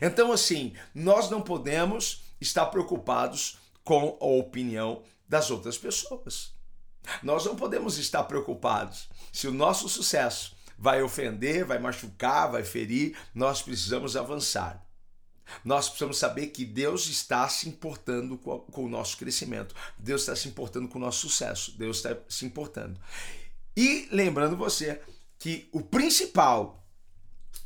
Então, 0.00 0.32
assim, 0.32 0.74
nós 0.94 1.30
não 1.30 1.42
podemos 1.42 2.22
estar 2.40 2.66
preocupados 2.66 3.58
com 3.82 4.16
a 4.20 4.26
opinião 4.26 5.02
das 5.28 5.50
outras 5.50 5.78
pessoas. 5.78 6.52
Nós 7.22 7.44
não 7.44 7.56
podemos 7.56 7.98
estar 7.98 8.24
preocupados 8.24 9.08
se 9.32 9.46
o 9.46 9.52
nosso 9.52 9.88
sucesso 9.88 10.56
vai 10.78 11.02
ofender, 11.02 11.64
vai 11.64 11.78
machucar, 11.78 12.50
vai 12.50 12.64
ferir, 12.64 13.16
nós 13.34 13.62
precisamos 13.62 14.16
avançar. 14.16 14.83
Nós 15.64 15.88
precisamos 15.88 16.18
saber 16.18 16.48
que 16.48 16.64
Deus 16.64 17.06
está 17.06 17.48
se 17.48 17.68
importando 17.68 18.38
com, 18.38 18.84
o 18.84 18.88
nosso 18.88 19.16
crescimento, 19.16 19.74
Deus 19.98 20.22
está 20.22 20.34
se 20.36 20.48
importando 20.48 20.88
com 20.88 20.98
o 20.98 21.02
nosso 21.02 21.28
sucesso, 21.28 21.76
Deus 21.78 21.98
está 21.98 22.16
se 22.28 22.44
importando. 22.44 23.00
E 23.76 24.08
lembrando 24.10 24.56
você 24.56 25.00
que 25.38 25.68
o 25.72 25.80
principal 25.80 26.84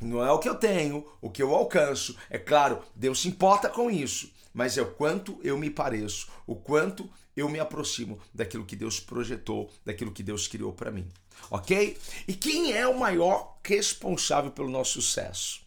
não 0.01 0.23
é 0.23 0.31
o 0.31 0.39
que 0.39 0.47
eu 0.47 0.55
tenho, 0.55 1.05
o 1.21 1.29
que 1.29 1.43
eu 1.43 1.53
alcanço. 1.53 2.15
É 2.29 2.37
claro, 2.37 2.81
Deus 2.95 3.21
se 3.21 3.27
importa 3.27 3.69
com 3.69 3.91
isso, 3.91 4.31
mas 4.53 4.77
é 4.77 4.81
o 4.81 4.91
quanto 4.91 5.39
eu 5.43 5.57
me 5.57 5.69
pareço, 5.69 6.27
o 6.47 6.55
quanto 6.55 7.09
eu 7.35 7.49
me 7.49 7.59
aproximo 7.59 8.19
daquilo 8.33 8.65
que 8.65 8.75
Deus 8.75 8.99
projetou, 8.99 9.71
daquilo 9.85 10.11
que 10.11 10.23
Deus 10.23 10.47
criou 10.47 10.73
para 10.73 10.91
mim. 10.91 11.07
Ok? 11.49 11.97
E 12.27 12.33
quem 12.33 12.73
é 12.73 12.87
o 12.87 12.97
maior 12.97 13.57
responsável 13.63 14.51
pelo 14.51 14.69
nosso 14.69 15.01
sucesso? 15.01 15.61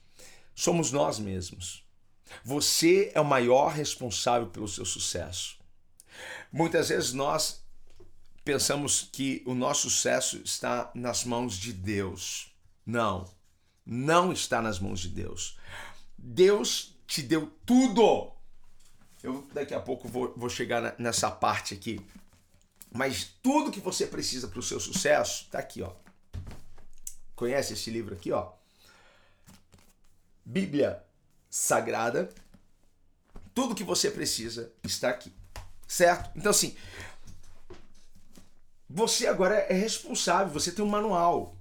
Somos 0.54 0.92
nós 0.92 1.18
mesmos. 1.18 1.82
Você 2.44 3.10
é 3.14 3.20
o 3.20 3.24
maior 3.24 3.72
responsável 3.72 4.48
pelo 4.48 4.68
seu 4.68 4.84
sucesso. 4.84 5.56
Muitas 6.52 6.88
vezes 6.88 7.12
nós 7.12 7.62
pensamos 8.44 9.08
que 9.12 9.42
o 9.46 9.54
nosso 9.54 9.88
sucesso 9.90 10.40
está 10.44 10.90
nas 10.94 11.24
mãos 11.24 11.54
de 11.54 11.72
Deus. 11.72 12.52
Não, 12.84 13.28
não 13.86 14.32
está 14.32 14.60
nas 14.60 14.78
mãos 14.78 15.00
de 15.00 15.08
Deus. 15.08 15.58
Deus 16.18 16.96
te 17.06 17.22
deu 17.22 17.52
tudo. 17.64 18.32
Eu 19.22 19.46
daqui 19.52 19.74
a 19.74 19.80
pouco 19.80 20.08
vou, 20.08 20.32
vou 20.36 20.48
chegar 20.48 20.94
nessa 20.98 21.30
parte 21.30 21.74
aqui. 21.74 22.00
Mas 22.92 23.24
tudo 23.42 23.70
que 23.70 23.80
você 23.80 24.06
precisa 24.06 24.48
para 24.48 24.58
o 24.58 24.62
seu 24.62 24.78
sucesso 24.78 25.44
está 25.44 25.58
aqui, 25.58 25.82
ó. 25.82 25.92
Conhece 27.34 27.72
esse 27.72 27.90
livro 27.90 28.14
aqui, 28.14 28.30
ó? 28.30 28.52
Bíblia 30.44 31.02
sagrada. 31.52 32.30
Tudo 33.54 33.74
que 33.74 33.84
você 33.84 34.10
precisa 34.10 34.72
está 34.82 35.10
aqui. 35.10 35.30
Certo? 35.86 36.30
Então, 36.34 36.50
assim, 36.50 36.74
você 38.88 39.26
agora 39.26 39.56
é 39.56 39.74
responsável, 39.74 40.50
você 40.50 40.72
tem 40.72 40.82
um 40.82 40.88
manual. 40.88 41.54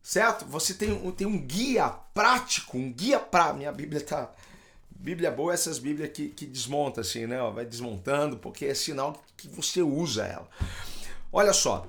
Certo? 0.00 0.44
Você 0.46 0.72
tem, 0.72 1.10
tem 1.12 1.26
um 1.26 1.44
guia 1.44 1.88
prático, 1.88 2.78
um 2.78 2.92
guia 2.92 3.18
para. 3.18 3.52
Minha 3.52 3.72
Bíblia 3.72 4.00
tá. 4.00 4.32
Bíblia 4.88 5.30
boa 5.30 5.52
essas 5.52 5.78
Bíblias 5.78 6.12
que, 6.12 6.28
que 6.28 6.46
desmonta 6.46 7.00
assim, 7.00 7.26
né? 7.26 7.38
Vai 7.52 7.64
desmontando, 7.64 8.38
porque 8.38 8.66
é 8.66 8.74
sinal 8.74 9.20
que 9.36 9.48
você 9.48 9.82
usa 9.82 10.24
ela. 10.26 10.48
Olha 11.32 11.52
só. 11.52 11.88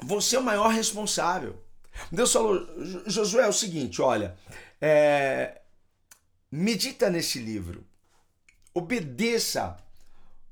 Você 0.00 0.36
é 0.36 0.38
o 0.40 0.44
maior 0.44 0.68
responsável. 0.68 1.62
Deus 2.10 2.32
falou, 2.32 2.66
Josué, 3.06 3.44
é 3.44 3.48
o 3.48 3.52
seguinte, 3.52 4.00
olha, 4.00 4.36
é, 4.80 5.60
medita 6.50 7.10
nesse 7.10 7.38
livro, 7.38 7.86
obedeça 8.72 9.76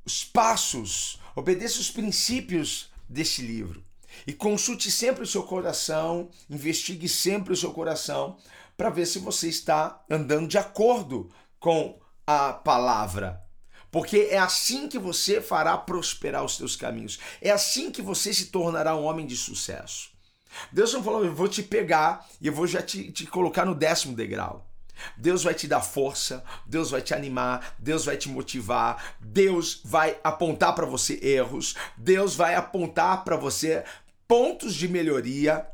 os 0.04 0.24
passos, 0.24 1.18
obedeça 1.34 1.80
os 1.80 1.90
princípios 1.90 2.90
desse 3.08 3.42
livro 3.42 3.84
e 4.26 4.32
consulte 4.32 4.90
sempre 4.90 5.22
o 5.22 5.26
seu 5.26 5.42
coração, 5.42 6.30
investigue 6.48 7.08
sempre 7.08 7.52
o 7.52 7.56
seu 7.56 7.72
coração 7.72 8.38
para 8.76 8.90
ver 8.90 9.06
se 9.06 9.18
você 9.18 9.48
está 9.48 10.04
andando 10.08 10.48
de 10.48 10.58
acordo 10.58 11.30
com 11.58 11.98
a 12.26 12.52
palavra. 12.52 13.42
Porque 13.90 14.28
é 14.30 14.38
assim 14.38 14.88
que 14.88 14.98
você 14.98 15.40
fará 15.40 15.76
prosperar 15.78 16.44
os 16.44 16.56
teus 16.56 16.76
caminhos. 16.76 17.18
É 17.40 17.50
assim 17.50 17.90
que 17.90 18.02
você 18.02 18.34
se 18.34 18.46
tornará 18.46 18.94
um 18.94 19.04
homem 19.04 19.26
de 19.26 19.36
sucesso. 19.36 20.10
Deus 20.70 20.92
não 20.92 21.02
falou, 21.02 21.24
eu 21.24 21.34
vou 21.34 21.48
te 21.48 21.62
pegar 21.62 22.26
e 22.40 22.46
eu 22.46 22.52
vou 22.52 22.66
já 22.66 22.82
te, 22.82 23.10
te 23.10 23.26
colocar 23.26 23.64
no 23.64 23.74
décimo 23.74 24.14
degrau. 24.14 24.66
Deus 25.16 25.42
vai 25.44 25.54
te 25.54 25.66
dar 25.66 25.80
força, 25.80 26.44
Deus 26.66 26.90
vai 26.90 27.00
te 27.00 27.14
animar, 27.14 27.74
Deus 27.78 28.04
vai 28.04 28.16
te 28.16 28.28
motivar, 28.28 29.14
Deus 29.20 29.80
vai 29.84 30.18
apontar 30.22 30.74
para 30.74 30.86
você 30.86 31.18
erros, 31.22 31.74
Deus 31.96 32.34
vai 32.34 32.54
apontar 32.54 33.24
para 33.24 33.36
você 33.36 33.84
pontos 34.26 34.74
de 34.74 34.88
melhoria. 34.88 35.66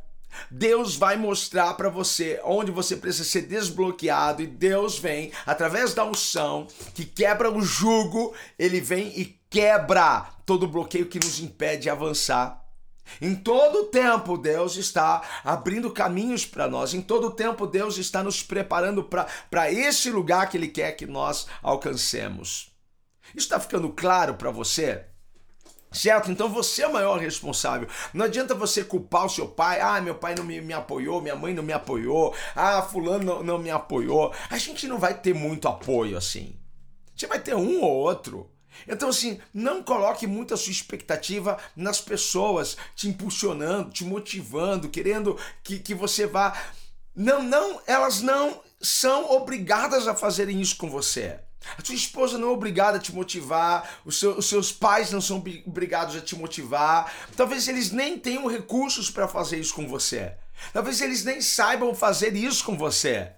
Deus 0.50 0.96
vai 0.96 1.18
mostrar 1.18 1.74
para 1.74 1.90
você 1.90 2.40
onde 2.42 2.70
você 2.70 2.96
precisa 2.96 3.24
ser 3.24 3.42
desbloqueado 3.42 4.42
e 4.42 4.46
Deus 4.46 4.98
vem 4.98 5.30
através 5.44 5.92
da 5.92 6.06
unção 6.06 6.66
que 6.94 7.04
quebra 7.04 7.50
o 7.50 7.60
jugo, 7.60 8.34
ele 8.58 8.80
vem 8.80 9.12
e 9.14 9.38
quebra 9.50 10.26
todo 10.46 10.62
o 10.62 10.68
bloqueio 10.68 11.04
que 11.04 11.18
nos 11.18 11.38
impede 11.38 11.82
de 11.82 11.90
avançar 11.90 12.61
em 13.20 13.34
todo 13.34 13.84
tempo, 13.84 14.36
Deus 14.36 14.76
está 14.76 15.22
abrindo 15.44 15.90
caminhos 15.90 16.46
para 16.46 16.68
nós. 16.68 16.94
Em 16.94 17.00
todo 17.00 17.30
tempo, 17.30 17.66
Deus 17.66 17.98
está 17.98 18.22
nos 18.22 18.42
preparando 18.42 19.04
para 19.04 19.72
esse 19.72 20.10
lugar 20.10 20.48
que 20.48 20.56
Ele 20.56 20.68
quer 20.68 20.92
que 20.92 21.06
nós 21.06 21.46
alcancemos. 21.62 22.70
Isso 23.34 23.46
está 23.46 23.58
ficando 23.58 23.88
claro 23.90 24.34
para 24.34 24.50
você? 24.50 25.06
Certo? 25.92 26.30
Então 26.30 26.48
você 26.48 26.82
é 26.82 26.86
o 26.86 26.92
maior 26.92 27.18
responsável. 27.18 27.86
Não 28.14 28.24
adianta 28.24 28.54
você 28.54 28.82
culpar 28.82 29.26
o 29.26 29.28
seu 29.28 29.46
pai. 29.46 29.78
Ah, 29.80 30.00
meu 30.00 30.14
pai 30.14 30.34
não 30.34 30.42
me, 30.42 30.60
me 30.60 30.72
apoiou, 30.72 31.20
minha 31.20 31.36
mãe 31.36 31.52
não 31.52 31.62
me 31.62 31.72
apoiou. 31.72 32.34
Ah, 32.56 32.82
fulano 32.82 33.24
não, 33.24 33.42
não 33.42 33.58
me 33.58 33.70
apoiou. 33.70 34.32
A 34.48 34.56
gente 34.56 34.88
não 34.88 34.98
vai 34.98 35.14
ter 35.14 35.34
muito 35.34 35.68
apoio 35.68 36.16
assim. 36.16 36.56
Você 37.14 37.26
vai 37.26 37.38
ter 37.38 37.54
um 37.54 37.82
ou 37.82 37.90
outro. 37.90 38.50
Então, 38.86 39.08
assim, 39.08 39.40
não 39.52 39.82
coloque 39.82 40.26
muita 40.26 40.56
sua 40.56 40.72
expectativa 40.72 41.58
nas 41.76 42.00
pessoas 42.00 42.76
te 42.94 43.08
impulsionando, 43.08 43.90
te 43.90 44.04
motivando, 44.04 44.88
querendo 44.88 45.38
que, 45.62 45.78
que 45.78 45.94
você 45.94 46.26
vá. 46.26 46.56
Não, 47.14 47.42
não, 47.42 47.80
elas 47.86 48.20
não 48.20 48.60
são 48.80 49.30
obrigadas 49.30 50.08
a 50.08 50.14
fazerem 50.14 50.60
isso 50.60 50.76
com 50.76 50.90
você. 50.90 51.38
A 51.78 51.84
sua 51.84 51.94
esposa 51.94 52.38
não 52.38 52.48
é 52.48 52.52
obrigada 52.52 52.98
a 52.98 53.00
te 53.00 53.14
motivar, 53.14 53.98
os, 54.04 54.18
seu, 54.18 54.36
os 54.36 54.48
seus 54.48 54.72
pais 54.72 55.12
não 55.12 55.20
são 55.20 55.42
obrigados 55.64 56.16
a 56.16 56.20
te 56.20 56.34
motivar. 56.34 57.12
Talvez 57.36 57.68
eles 57.68 57.92
nem 57.92 58.18
tenham 58.18 58.46
recursos 58.46 59.10
para 59.10 59.28
fazer 59.28 59.58
isso 59.58 59.74
com 59.74 59.86
você. 59.86 60.34
Talvez 60.72 61.00
eles 61.00 61.24
nem 61.24 61.40
saibam 61.40 61.94
fazer 61.94 62.34
isso 62.34 62.64
com 62.64 62.76
você. 62.76 63.32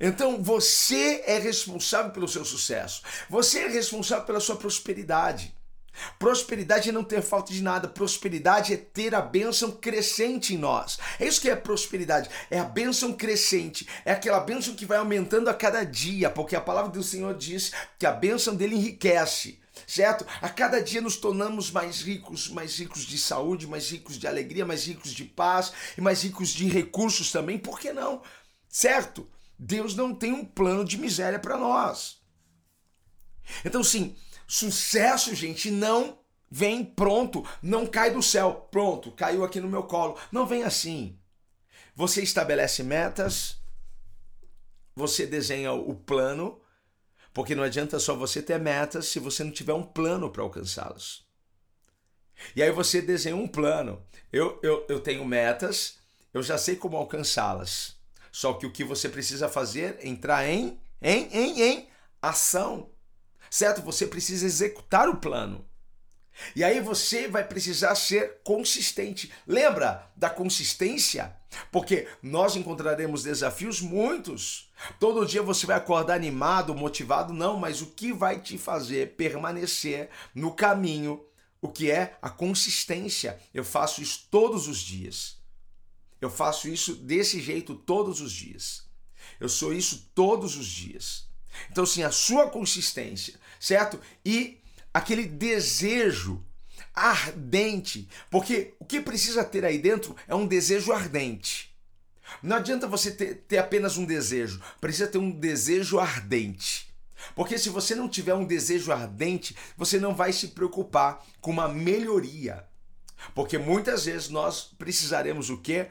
Então 0.00 0.42
você 0.42 1.22
é 1.26 1.38
responsável 1.38 2.10
pelo 2.10 2.26
seu 2.26 2.44
sucesso. 2.44 3.02
Você 3.28 3.60
é 3.60 3.68
responsável 3.68 4.24
pela 4.24 4.40
sua 4.40 4.56
prosperidade. 4.56 5.54
Prosperidade 6.18 6.88
é 6.88 6.92
não 6.92 7.04
ter 7.04 7.20
falta 7.20 7.52
de 7.52 7.62
nada. 7.62 7.88
Prosperidade 7.88 8.72
é 8.72 8.76
ter 8.76 9.14
a 9.14 9.20
bênção 9.20 9.72
crescente 9.72 10.54
em 10.54 10.58
nós. 10.58 10.98
É 11.18 11.26
isso 11.26 11.40
que 11.40 11.50
é 11.50 11.56
prosperidade. 11.56 12.30
É 12.50 12.58
a 12.58 12.64
bênção 12.64 13.12
crescente. 13.12 13.86
É 14.04 14.12
aquela 14.12 14.40
bênção 14.40 14.74
que 14.74 14.86
vai 14.86 14.98
aumentando 14.98 15.48
a 15.48 15.54
cada 15.54 15.84
dia, 15.84 16.30
porque 16.30 16.56
a 16.56 16.60
palavra 16.60 16.90
do 16.90 17.02
Senhor 17.02 17.34
diz 17.34 17.72
que 17.98 18.06
a 18.06 18.12
bênção 18.12 18.54
dele 18.54 18.76
enriquece. 18.76 19.58
Certo? 19.86 20.26
A 20.40 20.48
cada 20.48 20.80
dia 20.80 21.00
nos 21.00 21.16
tornamos 21.16 21.70
mais 21.70 22.02
ricos, 22.02 22.48
mais 22.48 22.78
ricos 22.78 23.02
de 23.02 23.18
saúde, 23.18 23.66
mais 23.66 23.90
ricos 23.90 24.18
de 24.18 24.26
alegria, 24.26 24.64
mais 24.64 24.84
ricos 24.86 25.12
de 25.12 25.24
paz 25.24 25.72
e 25.96 26.00
mais 26.00 26.22
ricos 26.22 26.50
de 26.50 26.68
recursos 26.68 27.32
também. 27.32 27.58
Por 27.58 27.78
que 27.78 27.92
não? 27.92 28.22
Certo? 28.68 29.26
Deus 29.62 29.94
não 29.94 30.14
tem 30.14 30.32
um 30.32 30.42
plano 30.42 30.86
de 30.86 30.96
miséria 30.96 31.38
para 31.38 31.58
nós. 31.58 32.22
Então, 33.62 33.84
sim, 33.84 34.16
sucesso, 34.46 35.34
gente, 35.34 35.70
não 35.70 36.18
vem 36.50 36.82
pronto, 36.82 37.46
não 37.62 37.86
cai 37.86 38.10
do 38.10 38.22
céu, 38.22 38.66
pronto, 38.70 39.12
caiu 39.12 39.44
aqui 39.44 39.60
no 39.60 39.68
meu 39.68 39.82
colo. 39.82 40.18
Não 40.32 40.46
vem 40.46 40.62
assim. 40.62 41.18
Você 41.94 42.22
estabelece 42.22 42.82
metas, 42.82 43.60
você 44.96 45.26
desenha 45.26 45.74
o 45.74 45.94
plano, 45.94 46.58
porque 47.34 47.54
não 47.54 47.62
adianta 47.62 48.00
só 48.00 48.14
você 48.14 48.40
ter 48.40 48.58
metas 48.58 49.08
se 49.08 49.18
você 49.18 49.44
não 49.44 49.52
tiver 49.52 49.74
um 49.74 49.82
plano 49.82 50.30
para 50.30 50.42
alcançá-las. 50.42 51.22
E 52.56 52.62
aí 52.62 52.70
você 52.70 53.02
desenha 53.02 53.36
um 53.36 53.46
plano. 53.46 54.02
Eu, 54.32 54.58
eu, 54.62 54.86
eu 54.88 55.00
tenho 55.00 55.22
metas, 55.22 55.98
eu 56.32 56.42
já 56.42 56.56
sei 56.56 56.76
como 56.76 56.96
alcançá-las. 56.96 57.99
Só 58.30 58.54
que 58.54 58.66
o 58.66 58.72
que 58.72 58.84
você 58.84 59.08
precisa 59.08 59.48
fazer 59.48 59.98
é 60.00 60.08
entrar 60.08 60.48
em, 60.48 60.80
em, 61.02 61.28
em, 61.32 61.62
em 61.62 61.88
ação. 62.22 62.90
Certo? 63.50 63.82
Você 63.82 64.06
precisa 64.06 64.46
executar 64.46 65.08
o 65.08 65.16
plano. 65.16 65.64
E 66.54 66.64
aí 66.64 66.80
você 66.80 67.28
vai 67.28 67.44
precisar 67.44 67.94
ser 67.94 68.40
consistente. 68.42 69.32
Lembra 69.46 70.10
da 70.16 70.30
consistência? 70.30 71.34
Porque 71.70 72.06
nós 72.22 72.56
encontraremos 72.56 73.22
desafios 73.22 73.80
muitos. 73.80 74.70
Todo 74.98 75.26
dia 75.26 75.42
você 75.42 75.66
vai 75.66 75.76
acordar 75.76 76.14
animado, 76.14 76.74
motivado, 76.74 77.32
não, 77.32 77.56
mas 77.56 77.82
o 77.82 77.86
que 77.86 78.12
vai 78.12 78.40
te 78.40 78.56
fazer 78.56 79.16
permanecer 79.16 80.08
no 80.34 80.52
caminho, 80.52 81.24
o 81.60 81.68
que 81.68 81.90
é 81.90 82.16
a 82.22 82.30
consistência. 82.30 83.38
Eu 83.52 83.64
faço 83.64 84.00
isso 84.00 84.26
todos 84.30 84.68
os 84.68 84.78
dias. 84.78 85.39
Eu 86.20 86.30
faço 86.30 86.68
isso 86.68 86.94
desse 86.94 87.40
jeito 87.40 87.74
todos 87.74 88.20
os 88.20 88.32
dias. 88.32 88.84
Eu 89.38 89.48
sou 89.48 89.72
isso 89.72 90.10
todos 90.14 90.56
os 90.56 90.66
dias. 90.66 91.28
Então, 91.70 91.84
sim, 91.86 92.02
a 92.02 92.10
sua 92.10 92.50
consistência, 92.50 93.34
certo? 93.58 94.00
E 94.24 94.60
aquele 94.92 95.26
desejo 95.26 96.44
ardente, 96.94 98.08
porque 98.30 98.74
o 98.78 98.84
que 98.84 99.00
precisa 99.00 99.44
ter 99.44 99.64
aí 99.64 99.78
dentro 99.78 100.14
é 100.28 100.34
um 100.34 100.46
desejo 100.46 100.92
ardente. 100.92 101.74
Não 102.42 102.56
adianta 102.56 102.86
você 102.86 103.10
ter, 103.10 103.36
ter 103.48 103.58
apenas 103.58 103.96
um 103.96 104.04
desejo, 104.04 104.60
precisa 104.80 105.06
ter 105.06 105.18
um 105.18 105.30
desejo 105.30 105.98
ardente. 105.98 106.88
Porque 107.34 107.58
se 107.58 107.68
você 107.68 107.94
não 107.94 108.08
tiver 108.08 108.34
um 108.34 108.44
desejo 108.44 108.92
ardente, 108.92 109.56
você 109.76 109.98
não 109.98 110.14
vai 110.14 110.32
se 110.32 110.48
preocupar 110.48 111.24
com 111.40 111.50
uma 111.50 111.68
melhoria. 111.68 112.64
Porque 113.34 113.58
muitas 113.58 114.06
vezes 114.06 114.28
nós 114.28 114.70
precisaremos 114.78 115.50
o 115.50 115.58
quê? 115.58 115.88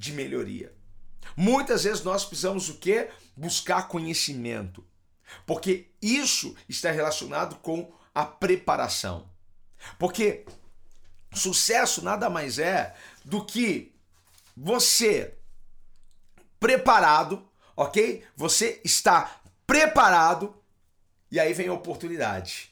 De 0.00 0.14
melhoria. 0.14 0.74
Muitas 1.36 1.84
vezes 1.84 2.02
nós 2.02 2.24
precisamos 2.24 2.70
o 2.70 2.78
quê? 2.78 3.10
Buscar 3.36 3.86
conhecimento. 3.86 4.82
Porque 5.46 5.90
isso 6.00 6.56
está 6.66 6.90
relacionado 6.90 7.56
com 7.56 7.92
a 8.14 8.24
preparação. 8.24 9.30
Porque 9.98 10.46
sucesso 11.34 12.02
nada 12.02 12.30
mais 12.30 12.58
é 12.58 12.96
do 13.22 13.44
que 13.44 13.94
você 14.56 15.36
preparado, 16.58 17.46
ok? 17.76 18.24
Você 18.34 18.80
está 18.82 19.42
preparado 19.66 20.56
e 21.30 21.38
aí 21.38 21.52
vem 21.52 21.68
a 21.68 21.74
oportunidade. 21.74 22.70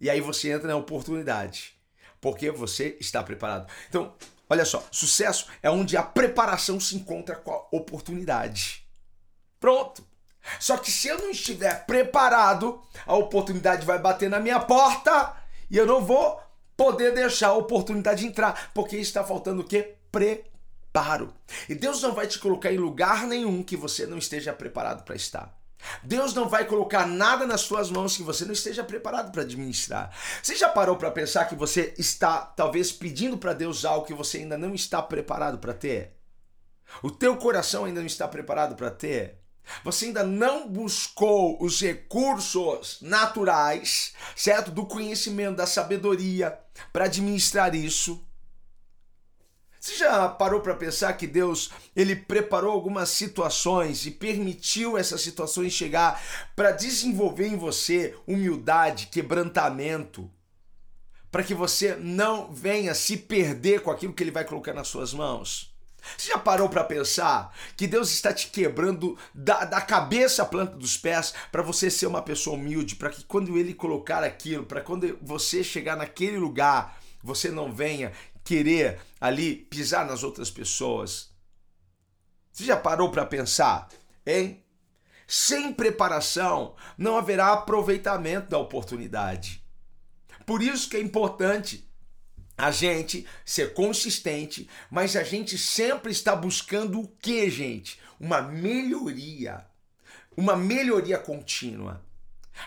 E 0.00 0.08
aí 0.08 0.22
você 0.22 0.50
entra 0.50 0.68
na 0.68 0.76
oportunidade. 0.76 1.76
Porque 2.22 2.50
você 2.50 2.96
está 2.98 3.22
preparado. 3.22 3.70
Então, 3.88 4.16
Olha 4.48 4.64
só, 4.64 4.84
sucesso 4.90 5.46
é 5.62 5.70
onde 5.70 5.96
a 5.96 6.02
preparação 6.02 6.78
se 6.78 6.96
encontra 6.96 7.36
com 7.36 7.52
a 7.52 7.66
oportunidade. 7.70 8.86
Pronto. 9.58 10.04
Só 10.58 10.76
que 10.76 10.90
se 10.90 11.08
eu 11.08 11.18
não 11.18 11.30
estiver 11.30 11.86
preparado, 11.86 12.82
a 13.06 13.14
oportunidade 13.14 13.86
vai 13.86 13.98
bater 13.98 14.28
na 14.28 14.40
minha 14.40 14.60
porta 14.60 15.36
e 15.70 15.76
eu 15.76 15.86
não 15.86 16.04
vou 16.04 16.40
poder 16.76 17.14
deixar 17.14 17.48
a 17.48 17.54
oportunidade 17.54 18.26
entrar, 18.26 18.72
porque 18.74 18.96
está 18.96 19.22
faltando 19.22 19.62
o 19.62 19.64
quê? 19.64 19.94
Preparo. 20.10 21.32
E 21.68 21.74
Deus 21.74 22.02
não 22.02 22.12
vai 22.12 22.26
te 22.26 22.38
colocar 22.38 22.72
em 22.72 22.78
lugar 22.78 23.26
nenhum 23.26 23.62
que 23.62 23.76
você 23.76 24.04
não 24.04 24.18
esteja 24.18 24.52
preparado 24.52 25.04
para 25.04 25.14
estar. 25.14 25.61
Deus 26.02 26.34
não 26.34 26.48
vai 26.48 26.64
colocar 26.64 27.06
nada 27.06 27.46
nas 27.46 27.62
suas 27.62 27.90
mãos 27.90 28.16
que 28.16 28.22
você 28.22 28.44
não 28.44 28.52
esteja 28.52 28.84
preparado 28.84 29.32
para 29.32 29.42
administrar. 29.42 30.14
Você 30.42 30.56
já 30.56 30.68
parou 30.68 30.96
para 30.96 31.10
pensar 31.10 31.46
que 31.46 31.54
você 31.54 31.94
está 31.98 32.38
talvez 32.38 32.92
pedindo 32.92 33.38
para 33.38 33.52
Deus 33.52 33.84
algo 33.84 34.06
que 34.06 34.14
você 34.14 34.38
ainda 34.38 34.58
não 34.58 34.74
está 34.74 35.02
preparado 35.02 35.58
para 35.58 35.74
ter? 35.74 36.16
O 37.02 37.10
teu 37.10 37.36
coração 37.36 37.84
ainda 37.84 38.00
não 38.00 38.06
está 38.06 38.28
preparado 38.28 38.74
para 38.76 38.90
ter? 38.90 39.38
Você 39.84 40.06
ainda 40.06 40.24
não 40.24 40.68
buscou 40.68 41.62
os 41.62 41.80
recursos 41.80 42.98
naturais, 43.00 44.12
certo? 44.34 44.70
Do 44.70 44.84
conhecimento, 44.84 45.56
da 45.56 45.66
sabedoria 45.66 46.58
para 46.92 47.04
administrar 47.04 47.74
isso? 47.74 48.22
Você 49.82 49.96
já 49.96 50.28
parou 50.28 50.60
para 50.60 50.76
pensar 50.76 51.12
que 51.14 51.26
Deus 51.26 51.72
ele 51.96 52.14
preparou 52.14 52.70
algumas 52.70 53.08
situações 53.08 54.06
e 54.06 54.12
permitiu 54.12 54.96
essas 54.96 55.22
situações 55.22 55.72
chegar 55.72 56.22
para 56.54 56.70
desenvolver 56.70 57.48
em 57.48 57.56
você 57.56 58.16
humildade, 58.24 59.08
quebrantamento, 59.08 60.30
para 61.32 61.42
que 61.42 61.52
você 61.52 61.96
não 61.96 62.52
venha 62.52 62.94
se 62.94 63.16
perder 63.16 63.80
com 63.80 63.90
aquilo 63.90 64.12
que 64.12 64.22
ele 64.22 64.30
vai 64.30 64.44
colocar 64.44 64.72
nas 64.72 64.86
suas 64.86 65.12
mãos? 65.12 65.74
Você 66.16 66.28
já 66.28 66.38
parou 66.38 66.68
para 66.68 66.84
pensar 66.84 67.52
que 67.76 67.88
Deus 67.88 68.12
está 68.12 68.32
te 68.32 68.50
quebrando 68.50 69.18
da, 69.34 69.64
da 69.64 69.80
cabeça 69.80 70.44
à 70.44 70.46
planta 70.46 70.76
dos 70.76 70.96
pés 70.96 71.34
para 71.50 71.60
você 71.60 71.90
ser 71.90 72.06
uma 72.06 72.22
pessoa 72.22 72.54
humilde, 72.54 72.94
para 72.94 73.10
que 73.10 73.24
quando 73.24 73.58
Ele 73.58 73.74
colocar 73.74 74.22
aquilo, 74.22 74.64
para 74.64 74.80
quando 74.80 75.18
você 75.20 75.64
chegar 75.64 75.96
naquele 75.96 76.38
lugar, 76.38 77.02
você 77.22 77.50
não 77.50 77.72
venha 77.72 78.12
querer 78.44 79.00
ali 79.20 79.56
pisar 79.56 80.06
nas 80.06 80.22
outras 80.22 80.50
pessoas? 80.50 81.30
Você 82.52 82.64
já 82.64 82.76
parou 82.76 83.10
para 83.10 83.24
pensar, 83.24 83.88
hein? 84.26 84.62
Sem 85.26 85.72
preparação 85.72 86.74
não 86.98 87.16
haverá 87.16 87.52
aproveitamento 87.52 88.50
da 88.50 88.58
oportunidade. 88.58 89.64
Por 90.44 90.62
isso 90.62 90.90
que 90.90 90.96
é 90.96 91.00
importante 91.00 91.88
a 92.56 92.70
gente 92.70 93.26
ser 93.44 93.72
consistente, 93.72 94.68
mas 94.90 95.16
a 95.16 95.22
gente 95.22 95.56
sempre 95.56 96.12
está 96.12 96.36
buscando 96.36 97.00
o 97.00 97.08
que, 97.08 97.48
gente? 97.50 97.98
Uma 98.20 98.42
melhoria. 98.42 99.66
Uma 100.36 100.56
melhoria 100.56 101.18
contínua. 101.18 102.04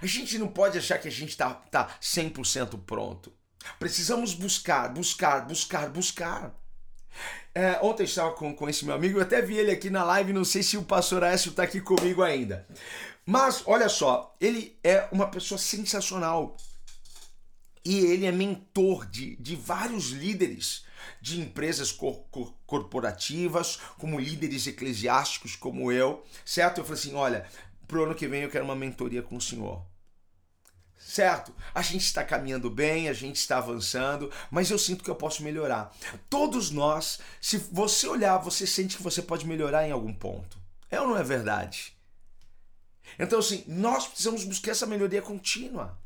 A 0.01 0.05
gente 0.05 0.38
não 0.38 0.47
pode 0.47 0.77
achar 0.77 0.97
que 0.97 1.07
a 1.07 1.11
gente 1.11 1.29
está 1.29 1.53
tá 1.53 1.97
100% 2.01 2.69
tá 2.71 2.77
pronto. 2.85 3.31
Precisamos 3.80 4.34
buscar, 4.34 4.89
buscar, 4.93 5.45
buscar, 5.45 5.89
buscar. 5.89 6.56
É, 7.54 7.80
ontem 7.82 8.04
estava 8.04 8.34
com, 8.34 8.54
com 8.54 8.67
esse 8.67 8.84
meu 8.84 8.93
amigo, 8.93 9.17
eu 9.17 9.23
até 9.23 9.41
vi 9.41 9.58
ele 9.58 9.71
aqui 9.71 9.89
na 9.89 10.04
live, 10.04 10.34
não 10.34 10.43
sei 10.43 10.62
se 10.62 10.75
o 10.75 10.84
pastor 10.84 11.23
Aécio 11.23 11.51
está 11.51 11.63
aqui 11.63 11.80
comigo 11.80 12.21
ainda. 12.21 12.67
Mas 13.25 13.63
olha 13.65 13.88
só, 13.88 14.36
ele 14.39 14.78
é 14.84 15.08
uma 15.12 15.28
pessoa 15.28 15.58
sensacional 15.58 16.58
e 17.84 17.97
ele 17.97 18.25
é 18.25 18.32
mentor 18.32 19.06
de, 19.06 19.36
de 19.38 19.56
vários 19.56 20.10
líderes 20.10 20.86
de 21.21 21.39
empresas 21.39 21.91
cor, 21.91 22.25
cor, 22.30 22.54
corporativas, 22.65 23.78
como 23.97 24.19
líderes 24.19 24.67
eclesiásticos 24.67 25.56
como 25.56 25.91
eu, 25.91 26.23
certo? 26.43 26.80
Eu 26.80 26.84
falei 26.84 26.99
assim: 26.99 27.13
olha, 27.13 27.47
pro 27.88 28.04
ano 28.04 28.15
que 28.15 28.28
vem 28.28 28.41
eu 28.41 28.49
quero 28.49 28.65
uma 28.65 28.75
mentoria 28.75 29.21
com 29.21 29.38
o 29.38 29.41
senhor. 29.41 29.86
Certo? 30.97 31.53
A 31.73 31.81
gente 31.81 32.03
está 32.03 32.23
caminhando 32.23 32.69
bem, 32.69 33.08
a 33.08 33.13
gente 33.13 33.38
está 33.38 33.58
avançando, 33.58 34.31
mas 34.49 34.69
eu 34.69 34.77
sinto 34.77 35.03
que 35.03 35.10
eu 35.10 35.15
posso 35.15 35.43
melhorar. 35.43 35.95
Todos 36.29 36.71
nós, 36.71 37.19
se 37.39 37.58
você 37.58 38.08
olhar, 38.08 38.38
você 38.38 38.65
sente 38.65 38.97
que 38.97 39.03
você 39.03 39.21
pode 39.21 39.45
melhorar 39.45 39.88
em 39.88 39.91
algum 39.91 40.13
ponto. 40.13 40.58
É 40.89 40.99
ou 40.99 41.08
não 41.08 41.17
é 41.17 41.23
verdade? 41.23 41.93
Então, 43.19 43.39
assim, 43.39 43.63
nós 43.67 44.08
precisamos 44.08 44.43
buscar 44.43 44.71
essa 44.71 44.86
melhoria 44.86 45.21
contínua 45.21 45.97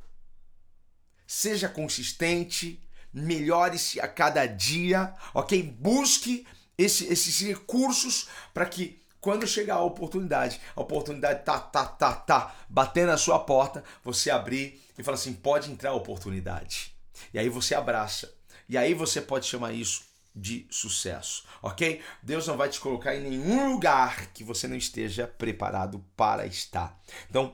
seja 1.29 1.69
consistente, 1.69 2.81
melhore-se 3.13 4.01
a 4.01 4.07
cada 4.07 4.47
dia, 4.47 5.13
ok? 5.31 5.61
Busque 5.61 6.43
esse, 6.75 7.05
esses 7.05 7.39
recursos 7.41 8.27
para 8.51 8.65
que 8.65 8.99
quando 9.21 9.47
chegar 9.47 9.75
a 9.75 9.83
oportunidade, 9.83 10.59
a 10.75 10.81
oportunidade 10.81 11.43
tá, 11.43 11.59
tá, 11.59 11.85
tá, 11.85 12.13
tá 12.13 12.55
batendo 12.69 13.07
na 13.07 13.17
sua 13.17 13.39
porta, 13.39 13.83
você 14.03 14.29
abrir 14.29 14.81
e 14.97 15.03
falar 15.03 15.15
assim: 15.15 15.33
pode 15.33 15.71
entrar 15.71 15.91
a 15.91 15.95
oportunidade. 15.95 16.93
E 17.33 17.39
aí 17.39 17.49
você 17.49 17.75
abraça. 17.75 18.33
E 18.67 18.77
aí 18.77 18.93
você 18.93 19.21
pode 19.21 19.45
chamar 19.45 19.73
isso 19.73 20.03
de 20.35 20.67
sucesso, 20.69 21.43
ok? 21.61 22.01
Deus 22.21 22.47
não 22.47 22.55
vai 22.55 22.69
te 22.69 22.79
colocar 22.79 23.15
em 23.15 23.21
nenhum 23.21 23.73
lugar 23.73 24.27
que 24.27 24.43
você 24.43 24.67
não 24.67 24.77
esteja 24.77 25.27
preparado 25.27 26.05
para 26.15 26.45
estar. 26.45 26.97
Então, 27.29 27.53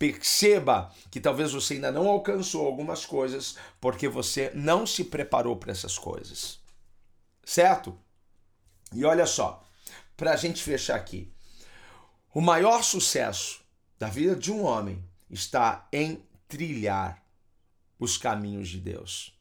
Perceba 0.00 0.90
que 1.10 1.20
talvez 1.20 1.52
você 1.52 1.74
ainda 1.74 1.92
não 1.92 2.08
alcançou 2.08 2.66
algumas 2.66 3.04
coisas 3.04 3.56
porque 3.78 4.08
você 4.08 4.50
não 4.54 4.86
se 4.86 5.04
preparou 5.04 5.56
para 5.56 5.72
essas 5.72 5.98
coisas. 5.98 6.58
Certo? 7.44 7.94
E 8.94 9.04
olha 9.04 9.26
só, 9.26 9.62
para 10.20 10.32
a 10.32 10.36
gente 10.36 10.62
fechar 10.62 10.96
aqui. 10.96 11.32
O 12.34 12.42
maior 12.42 12.84
sucesso 12.84 13.64
da 13.98 14.06
vida 14.06 14.36
de 14.36 14.52
um 14.52 14.62
homem 14.62 15.02
está 15.30 15.88
em 15.90 16.22
trilhar 16.46 17.24
os 17.98 18.18
caminhos 18.18 18.68
de 18.68 18.78
Deus. 18.80 19.34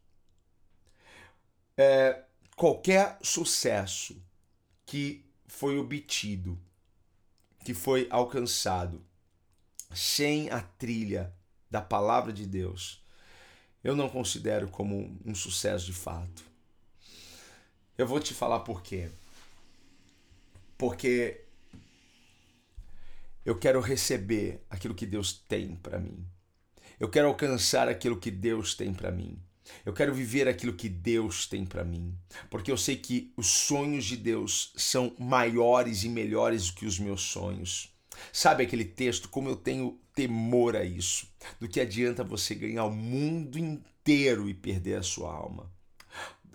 É, 1.75 2.23
qualquer 2.55 3.17
sucesso 3.21 4.23
que 4.85 5.25
foi 5.47 5.77
obtido, 5.77 6.57
que 7.65 7.73
foi 7.73 8.07
alcançado, 8.09 9.05
sem 9.93 10.49
a 10.49 10.61
trilha 10.61 11.35
da 11.69 11.81
palavra 11.81 12.31
de 12.31 12.45
Deus, 12.45 13.03
eu 13.83 13.97
não 13.97 14.07
considero 14.07 14.69
como 14.69 15.19
um 15.25 15.35
sucesso 15.35 15.87
de 15.87 15.93
fato. 15.93 16.41
Eu 17.97 18.07
vou 18.07 18.21
te 18.21 18.33
falar 18.33 18.61
por 18.61 18.81
quê. 18.81 19.11
Porque 20.79 21.41
eu 23.45 23.59
quero 23.59 23.81
receber 23.81 24.63
aquilo 24.69 24.95
que 24.95 25.05
Deus 25.05 25.33
tem 25.33 25.75
para 25.75 25.99
mim. 25.99 26.25
Eu 26.97 27.09
quero 27.09 27.27
alcançar 27.27 27.89
aquilo 27.89 28.17
que 28.17 28.31
Deus 28.31 28.73
tem 28.73 28.93
para 28.93 29.11
mim. 29.11 29.37
Eu 29.85 29.91
quero 29.91 30.13
viver 30.13 30.47
aquilo 30.47 30.73
que 30.73 30.87
Deus 30.87 31.45
tem 31.47 31.65
para 31.65 31.83
mim, 31.83 32.17
porque 32.49 32.71
eu 32.71 32.77
sei 32.77 32.95
que 32.95 33.33
os 33.35 33.47
sonhos 33.47 34.05
de 34.05 34.15
Deus 34.15 34.71
são 34.77 35.13
maiores 35.19 36.05
e 36.05 36.09
melhores 36.09 36.67
do 36.67 36.75
que 36.75 36.85
os 36.85 36.97
meus 36.97 37.21
sonhos. 37.21 37.93
Sabe 38.31 38.63
aquele 38.63 38.85
texto? 38.85 39.27
Como 39.27 39.49
eu 39.49 39.57
tenho 39.57 39.99
temor 40.15 40.77
a 40.77 40.85
isso. 40.85 41.27
Do 41.59 41.67
que 41.67 41.81
adianta 41.81 42.23
você 42.23 42.55
ganhar 42.55 42.85
o 42.85 42.91
mundo 42.91 43.59
inteiro 43.59 44.49
e 44.49 44.53
perder 44.53 44.95
a 44.95 45.03
sua 45.03 45.31
alma? 45.31 45.69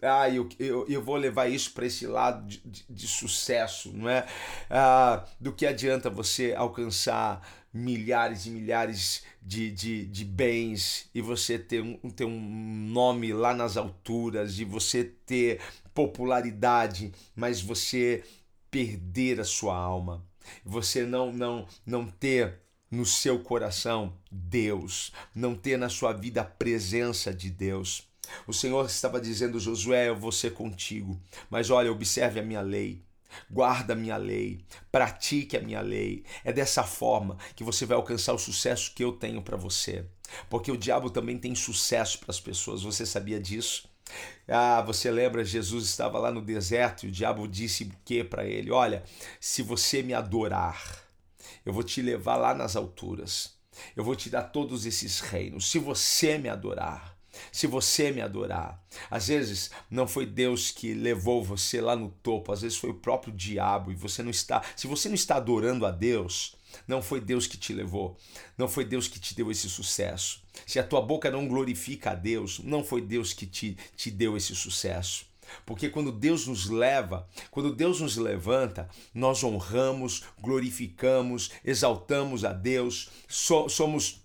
Ah, 0.02 0.28
eu, 0.28 0.48
eu, 0.58 0.86
eu 0.88 1.02
vou 1.02 1.16
levar 1.16 1.48
isso 1.48 1.72
para 1.72 1.86
esse 1.86 2.06
lado 2.06 2.46
de, 2.46 2.58
de, 2.64 2.84
de, 2.88 3.08
sucesso, 3.08 3.92
não 3.92 4.08
é? 4.08 4.26
Ah, 4.68 5.24
do 5.40 5.52
que 5.52 5.66
adianta 5.66 6.10
você 6.10 6.54
alcançar 6.56 7.46
milhares 7.72 8.46
e 8.46 8.50
milhares 8.50 9.24
de, 9.42 9.70
de, 9.70 10.06
de 10.06 10.24
bens 10.24 11.08
e 11.14 11.20
você 11.20 11.58
ter 11.58 11.82
um, 11.82 12.10
ter 12.10 12.24
um 12.24 12.40
nome 12.90 13.32
lá 13.32 13.54
nas 13.54 13.76
alturas, 13.76 14.58
e 14.58 14.64
você 14.64 15.04
ter 15.04 15.60
popularidade, 15.94 17.12
mas 17.34 17.60
você 17.60 18.22
perder 18.70 19.40
a 19.40 19.44
sua 19.44 19.76
alma 19.76 20.24
você 20.64 21.04
não 21.04 21.32
não 21.32 21.66
não 21.84 22.06
ter 22.06 22.60
no 22.90 23.04
seu 23.04 23.40
coração 23.40 24.16
Deus, 24.30 25.12
não 25.34 25.54
ter 25.54 25.76
na 25.76 25.88
sua 25.88 26.12
vida 26.12 26.42
a 26.42 26.44
presença 26.44 27.34
de 27.34 27.50
Deus. 27.50 28.08
O 28.46 28.52
Senhor 28.52 28.86
estava 28.86 29.20
dizendo, 29.20 29.60
Josué, 29.60 30.08
eu 30.08 30.16
vou 30.16 30.32
ser 30.32 30.52
contigo, 30.52 31.20
mas 31.50 31.70
olha, 31.70 31.90
observe 31.90 32.40
a 32.40 32.42
minha 32.42 32.60
lei. 32.60 33.02
Guarda 33.50 33.94
a 33.94 33.96
minha 33.96 34.16
lei, 34.16 34.64
pratique 34.92 35.56
a 35.56 35.60
minha 35.60 35.80
lei. 35.80 36.24
É 36.44 36.52
dessa 36.52 36.84
forma 36.84 37.36
que 37.56 37.64
você 37.64 37.84
vai 37.84 37.96
alcançar 37.96 38.32
o 38.32 38.38
sucesso 38.38 38.92
que 38.94 39.02
eu 39.02 39.12
tenho 39.12 39.42
para 39.42 39.56
você. 39.56 40.04
Porque 40.48 40.70
o 40.70 40.76
diabo 40.76 41.10
também 41.10 41.36
tem 41.36 41.54
sucesso 41.54 42.18
para 42.20 42.30
as 42.30 42.40
pessoas. 42.40 42.82
Você 42.82 43.04
sabia 43.04 43.40
disso? 43.40 43.88
Ah, 44.46 44.82
você 44.82 45.10
lembra, 45.10 45.44
Jesus 45.44 45.86
estava 45.86 46.18
lá 46.18 46.30
no 46.30 46.42
deserto 46.42 47.04
e 47.04 47.08
o 47.08 47.12
diabo 47.12 47.48
disse 47.48 47.84
o 47.84 47.92
que 48.04 48.22
para 48.22 48.44
ele? 48.44 48.70
Olha, 48.70 49.02
se 49.40 49.62
você 49.62 50.02
me 50.02 50.12
adorar, 50.14 51.02
eu 51.64 51.72
vou 51.72 51.82
te 51.82 52.02
levar 52.02 52.36
lá 52.36 52.54
nas 52.54 52.76
alturas. 52.76 53.54
Eu 53.96 54.04
vou 54.04 54.14
te 54.14 54.30
dar 54.30 54.42
todos 54.42 54.86
esses 54.86 55.20
reinos. 55.20 55.70
Se 55.70 55.78
você 55.78 56.38
me 56.38 56.48
adorar, 56.48 57.13
se 57.52 57.66
você 57.66 58.10
me 58.10 58.20
adorar. 58.20 58.82
Às 59.10 59.28
vezes 59.28 59.70
não 59.90 60.06
foi 60.06 60.26
Deus 60.26 60.70
que 60.70 60.94
levou 60.94 61.42
você 61.42 61.80
lá 61.80 61.96
no 61.96 62.08
topo, 62.08 62.52
às 62.52 62.62
vezes 62.62 62.78
foi 62.78 62.90
o 62.90 62.94
próprio 62.94 63.32
diabo 63.32 63.90
e 63.90 63.94
você 63.94 64.22
não 64.22 64.30
está. 64.30 64.62
Se 64.76 64.86
você 64.86 65.08
não 65.08 65.14
está 65.14 65.36
adorando 65.36 65.86
a 65.86 65.90
Deus, 65.90 66.56
não 66.86 67.02
foi 67.02 67.20
Deus 67.20 67.46
que 67.46 67.56
te 67.56 67.72
levou, 67.72 68.16
não 68.58 68.68
foi 68.68 68.84
Deus 68.84 69.08
que 69.08 69.20
te 69.20 69.34
deu 69.34 69.50
esse 69.50 69.68
sucesso. 69.68 70.42
Se 70.66 70.78
a 70.78 70.84
tua 70.84 71.00
boca 71.00 71.30
não 71.30 71.48
glorifica 71.48 72.10
a 72.10 72.14
Deus, 72.14 72.60
não 72.60 72.84
foi 72.84 73.00
Deus 73.00 73.32
que 73.32 73.46
te, 73.46 73.76
te 73.96 74.10
deu 74.10 74.36
esse 74.36 74.54
sucesso. 74.54 75.26
Porque 75.64 75.88
quando 75.88 76.10
Deus 76.10 76.46
nos 76.46 76.68
leva, 76.68 77.28
quando 77.50 77.74
Deus 77.74 78.00
nos 78.00 78.16
levanta, 78.16 78.88
nós 79.12 79.44
honramos, 79.44 80.22
glorificamos, 80.40 81.50
exaltamos 81.64 82.44
a 82.44 82.52
Deus, 82.52 83.10
so, 83.28 83.68
somos 83.68 84.23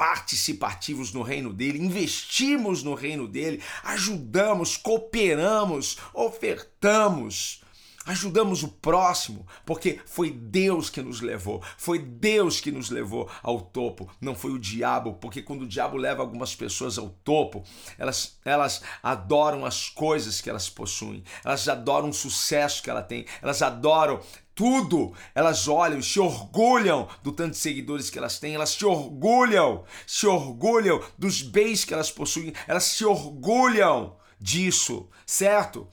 participativos 0.00 1.12
no 1.12 1.22
reino 1.22 1.52
dele, 1.52 1.78
investimos 1.78 2.82
no 2.82 2.94
reino 2.94 3.28
dele, 3.28 3.60
ajudamos, 3.84 4.78
cooperamos, 4.78 5.98
ofertamos 6.14 7.60
ajudamos 8.06 8.62
o 8.62 8.68
próximo, 8.68 9.46
porque 9.64 10.00
foi 10.06 10.30
Deus 10.30 10.88
que 10.88 11.02
nos 11.02 11.20
levou, 11.20 11.62
foi 11.76 11.98
Deus 11.98 12.60
que 12.60 12.72
nos 12.72 12.90
levou 12.90 13.30
ao 13.42 13.60
topo, 13.60 14.10
não 14.20 14.34
foi 14.34 14.52
o 14.52 14.58
diabo, 14.58 15.14
porque 15.14 15.42
quando 15.42 15.62
o 15.62 15.68
diabo 15.68 15.96
leva 15.96 16.22
algumas 16.22 16.54
pessoas 16.54 16.98
ao 16.98 17.10
topo, 17.10 17.62
elas, 17.98 18.38
elas 18.44 18.82
adoram 19.02 19.66
as 19.66 19.88
coisas 19.88 20.40
que 20.40 20.48
elas 20.48 20.68
possuem, 20.68 21.22
elas 21.44 21.68
adoram 21.68 22.08
o 22.08 22.14
sucesso 22.14 22.82
que 22.82 22.90
ela 22.90 23.02
tem, 23.02 23.26
elas 23.42 23.60
adoram 23.62 24.20
tudo. 24.54 25.14
Elas 25.34 25.68
olham, 25.68 26.02
se 26.02 26.20
orgulham 26.20 27.08
do 27.22 27.32
tanto 27.32 27.52
de 27.52 27.56
seguidores 27.56 28.10
que 28.10 28.18
elas 28.18 28.38
têm, 28.38 28.54
elas 28.54 28.70
se 28.70 28.84
orgulham, 28.84 29.84
se 30.06 30.26
orgulham 30.26 31.02
dos 31.16 31.40
bens 31.40 31.82
que 31.82 31.94
elas 31.94 32.10
possuem, 32.10 32.52
elas 32.68 32.84
se 32.84 33.02
orgulham 33.02 34.16
disso, 34.38 35.08
certo? 35.24 35.88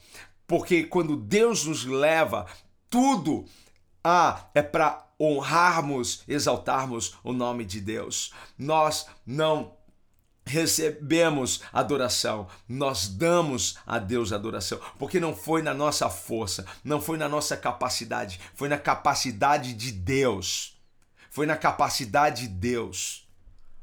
Porque 0.47 0.83
quando 0.83 1.17
Deus 1.17 1.65
nos 1.65 1.85
leva, 1.85 2.47
tudo 2.89 3.45
ah, 4.03 4.45
é 4.55 4.61
para 4.61 5.05
honrarmos, 5.19 6.23
exaltarmos 6.27 7.17
o 7.23 7.33
nome 7.33 7.65
de 7.65 7.81
Deus. 7.81 8.33
Nós 8.57 9.07
não 9.25 9.75
recebemos 10.45 11.61
adoração, 11.73 12.47
nós 12.69 13.09
damos 13.09 13.77
a 13.85 13.99
Deus 13.99 14.31
adoração, 14.31 14.79
porque 14.97 15.19
não 15.19 15.35
foi 15.35 15.61
na 15.61 15.73
nossa 15.73 16.09
força, 16.09 16.65
não 16.83 17.01
foi 17.01 17.17
na 17.17 17.27
nossa 17.27 17.57
capacidade, 17.57 18.39
foi 18.55 18.69
na 18.69 18.77
capacidade 18.77 19.73
de 19.73 19.91
Deus. 19.91 20.77
Foi 21.29 21.45
na 21.45 21.55
capacidade 21.55 22.43
de 22.43 22.47
Deus. 22.47 23.27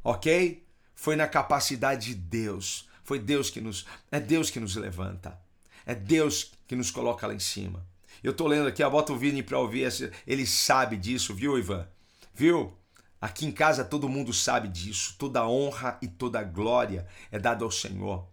OK? 0.03 0.67
Foi 0.95 1.15
na 1.15 1.29
capacidade 1.29 2.07
de 2.07 2.15
Deus. 2.15 2.89
Foi 3.05 3.19
Deus 3.19 3.49
que 3.49 3.61
nos 3.61 3.87
é 4.11 4.19
Deus 4.19 4.51
que 4.51 4.59
nos 4.59 4.75
levanta. 4.75 5.39
É 5.87 5.95
Deus 5.95 6.51
que 6.67 6.77
nos 6.77 6.91
coloca 6.91 7.27
lá 7.27 7.35
em 7.35 7.39
cima. 7.39 7.87
Eu 8.23 8.33
tô 8.33 8.47
lendo 8.47 8.69
aqui, 8.69 8.83
bota 8.89 9.13
o 9.13 9.19
Vini 9.19 9.43
para 9.43 9.59
ouvir, 9.59 9.87
ele 10.27 10.47
sabe 10.47 10.97
disso, 10.97 11.35
viu, 11.35 11.59
Ivan? 11.59 11.87
Viu? 12.35 12.73
Aqui 13.21 13.47
em 13.47 13.53
casa 13.53 13.85
todo 13.85 14.09
mundo 14.09 14.33
sabe 14.33 14.69
disso. 14.69 15.15
Toda 15.19 15.49
honra 15.49 15.99
e 16.03 16.07
toda 16.07 16.43
glória 16.43 17.07
é 17.33 17.39
dada 17.39 17.65
ao 17.65 17.71
Senhor. 17.71 18.27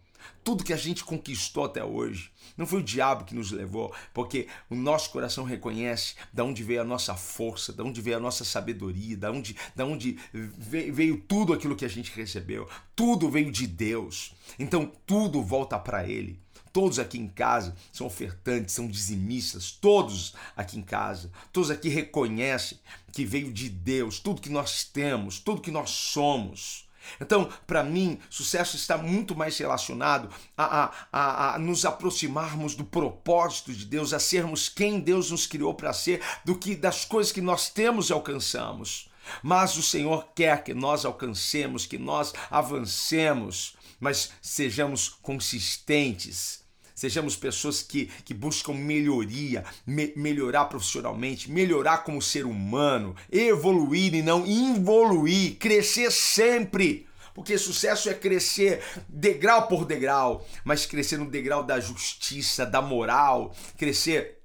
Tudo 0.44 0.64
que 0.64 0.74
a 0.74 0.78
gente 0.78 1.04
conquistou 1.04 1.66
até 1.66 1.84
hoje, 1.84 2.32
não 2.58 2.66
foi 2.66 2.80
o 2.80 2.84
diabo 2.84 3.24
que 3.26 3.34
nos 3.34 3.52
levou, 3.52 3.94
porque 4.14 4.48
o 4.70 4.76
nosso 4.76 5.10
coração 5.12 5.44
reconhece 5.44 6.16
da 6.34 6.44
onde 6.44 6.64
veio 6.64 6.82
a 6.82 6.84
nossa 6.86 7.16
força, 7.16 7.72
da 7.72 7.84
onde 7.84 8.02
veio 8.02 8.18
a 8.18 8.20
nossa 8.20 8.44
sabedoria, 8.44 9.16
da 9.16 9.32
onde, 9.32 9.56
onde 9.80 10.18
veio 10.34 11.22
tudo 11.22 11.54
aquilo 11.54 11.76
que 11.76 11.86
a 11.86 11.90
gente 11.90 12.12
recebeu. 12.12 12.68
Tudo 12.96 13.30
veio 13.30 13.52
de 13.52 13.68
Deus. 13.68 14.34
Então 14.60 14.92
tudo 15.06 15.42
volta 15.42 15.78
para 15.80 16.08
Ele. 16.08 16.40
Todos 16.74 17.00
aqui 17.00 17.18
em 17.18 17.28
casa 17.28 17.76
são 17.92 18.08
ofertantes, 18.08 18.74
são 18.74 18.88
dizimistas, 18.88 19.72
todos 19.72 20.34
aqui 20.56 20.78
em 20.80 20.82
casa, 20.82 21.30
todos 21.52 21.70
aqui 21.70 21.90
reconhecem 21.90 22.80
que 23.12 23.26
veio 23.26 23.52
de 23.52 23.70
Deus, 23.70 24.20
tudo 24.20 24.42
que 24.42 24.50
nós 24.50 24.84
temos, 24.84 25.40
tudo 25.40 25.62
que 25.62 25.72
nós 25.72 25.90
somos. 25.90 26.90
Então, 27.20 27.50
para 27.68 27.84
mim, 27.84 28.20
sucesso 28.30 28.76
está 28.76 28.98
muito 28.98 29.36
mais 29.36 29.58
relacionado 29.58 30.30
a, 30.56 30.84
a, 30.84 30.92
a, 31.12 31.56
a, 31.56 31.60
nos 31.60 31.84
aproximarmos 31.84 32.76
do 32.76 32.86
propósito 32.86 33.74
de 33.74 33.86
Deus, 33.86 34.14
a 34.14 34.20
sermos 34.20 34.70
quem 34.70 35.00
Deus 35.00 35.32
nos 35.32 35.46
criou 35.46 35.74
para 35.74 35.94
ser, 35.94 36.22
do 36.46 36.56
que 36.56 36.76
das 36.76 37.04
coisas 37.04 37.34
que 37.34 37.42
nós 37.42 37.70
temos 37.70 38.10
e 38.10 38.14
alcançamos. 38.14 39.10
Mas 39.44 39.78
o 39.78 39.84
Senhor 39.84 40.28
quer 40.36 40.64
que 40.64 40.74
nós 40.74 41.06
alcancemos, 41.06 41.86
que 41.86 41.98
nós 41.98 42.34
avancemos, 42.50 43.76
mas 44.00 44.32
sejamos 44.42 45.10
consistentes 45.10 46.61
Sejamos 47.02 47.36
pessoas 47.36 47.82
que, 47.82 48.12
que 48.24 48.32
buscam 48.32 48.74
melhoria, 48.74 49.66
me, 49.88 50.14
melhorar 50.16 50.66
profissionalmente, 50.66 51.50
melhorar 51.50 52.04
como 52.04 52.22
ser 52.22 52.46
humano, 52.46 53.16
evoluir 53.32 54.14
e 54.14 54.22
não 54.22 54.46
involuir, 54.46 55.56
crescer 55.58 56.12
sempre. 56.12 57.08
Porque 57.34 57.58
sucesso 57.58 58.08
é 58.08 58.14
crescer 58.14 58.84
degrau 59.10 59.68
por 59.68 59.84
degrau, 59.84 60.48
mas 60.64 60.86
crescer 60.86 61.18
no 61.18 61.26
degrau 61.26 61.64
da 61.64 61.80
justiça, 61.80 62.68
da 62.68 62.84
moral, 62.84 63.52
crescer 63.80 64.38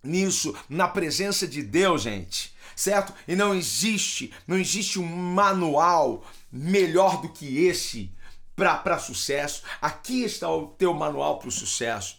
nisso, 0.00 0.54
na 0.68 0.86
presença 0.86 1.48
de 1.48 1.64
Deus, 1.64 2.02
gente. 2.02 2.54
Certo? 2.76 3.12
E 3.26 3.34
não 3.34 3.52
existe, 3.52 4.32
não 4.46 4.56
existe 4.56 5.00
um 5.00 5.04
manual 5.04 6.24
melhor 6.52 7.20
do 7.20 7.28
que 7.28 7.66
esse 7.66 8.12
para 8.58 8.98
sucesso. 8.98 9.62
Aqui 9.80 10.24
está 10.24 10.50
o 10.50 10.66
teu 10.66 10.92
manual 10.92 11.38
para 11.38 11.48
o 11.48 11.52
sucesso. 11.52 12.18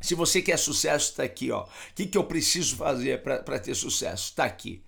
Se 0.00 0.14
você 0.14 0.40
quer 0.40 0.58
sucesso, 0.58 1.10
está 1.10 1.24
aqui. 1.24 1.52
O 1.52 1.66
que, 1.94 2.06
que 2.06 2.16
eu 2.16 2.24
preciso 2.24 2.76
fazer 2.76 3.22
para 3.22 3.58
ter 3.58 3.74
sucesso? 3.74 4.30
Está 4.30 4.44
aqui. 4.44 4.82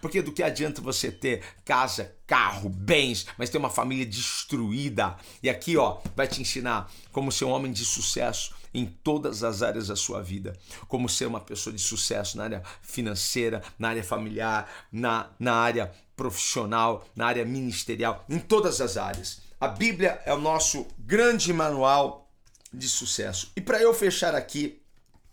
Porque 0.00 0.20
do 0.20 0.32
que 0.32 0.42
adianta 0.42 0.82
você 0.82 1.12
ter 1.12 1.44
casa, 1.64 2.16
carro, 2.26 2.68
bens, 2.68 3.26
mas 3.38 3.48
ter 3.48 3.58
uma 3.58 3.70
família 3.70 4.04
destruída? 4.04 5.16
E 5.40 5.48
aqui, 5.48 5.76
ó, 5.76 5.98
vai 6.16 6.26
te 6.26 6.40
ensinar 6.40 6.90
como 7.12 7.30
ser 7.30 7.44
um 7.44 7.50
homem 7.50 7.70
de 7.70 7.84
sucesso 7.84 8.52
em 8.72 8.84
todas 8.84 9.44
as 9.44 9.62
áreas 9.62 9.86
da 9.86 9.94
sua 9.94 10.20
vida. 10.20 10.58
Como 10.88 11.08
ser 11.08 11.26
uma 11.26 11.40
pessoa 11.40 11.72
de 11.72 11.80
sucesso 11.80 12.36
na 12.36 12.44
área 12.44 12.62
financeira, 12.82 13.62
na 13.78 13.90
área 13.90 14.02
familiar, 14.02 14.68
na, 14.90 15.30
na 15.38 15.54
área 15.54 15.92
profissional, 16.16 17.06
na 17.14 17.26
área 17.26 17.44
ministerial, 17.44 18.24
em 18.28 18.40
todas 18.40 18.80
as 18.80 18.96
áreas. 18.96 19.43
A 19.64 19.68
Bíblia 19.68 20.20
é 20.26 20.34
o 20.34 20.38
nosso 20.38 20.86
grande 20.98 21.50
manual 21.50 22.30
de 22.70 22.86
sucesso. 22.86 23.50
E 23.56 23.62
para 23.62 23.80
eu 23.80 23.94
fechar 23.94 24.34
aqui 24.34 24.82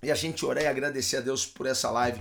e 0.02 0.10
a 0.10 0.16
gente 0.16 0.46
orar 0.46 0.64
e 0.64 0.68
agradecer 0.68 1.18
a 1.18 1.20
Deus 1.20 1.46
por 1.46 1.66
essa 1.66 1.92
live, 1.92 2.18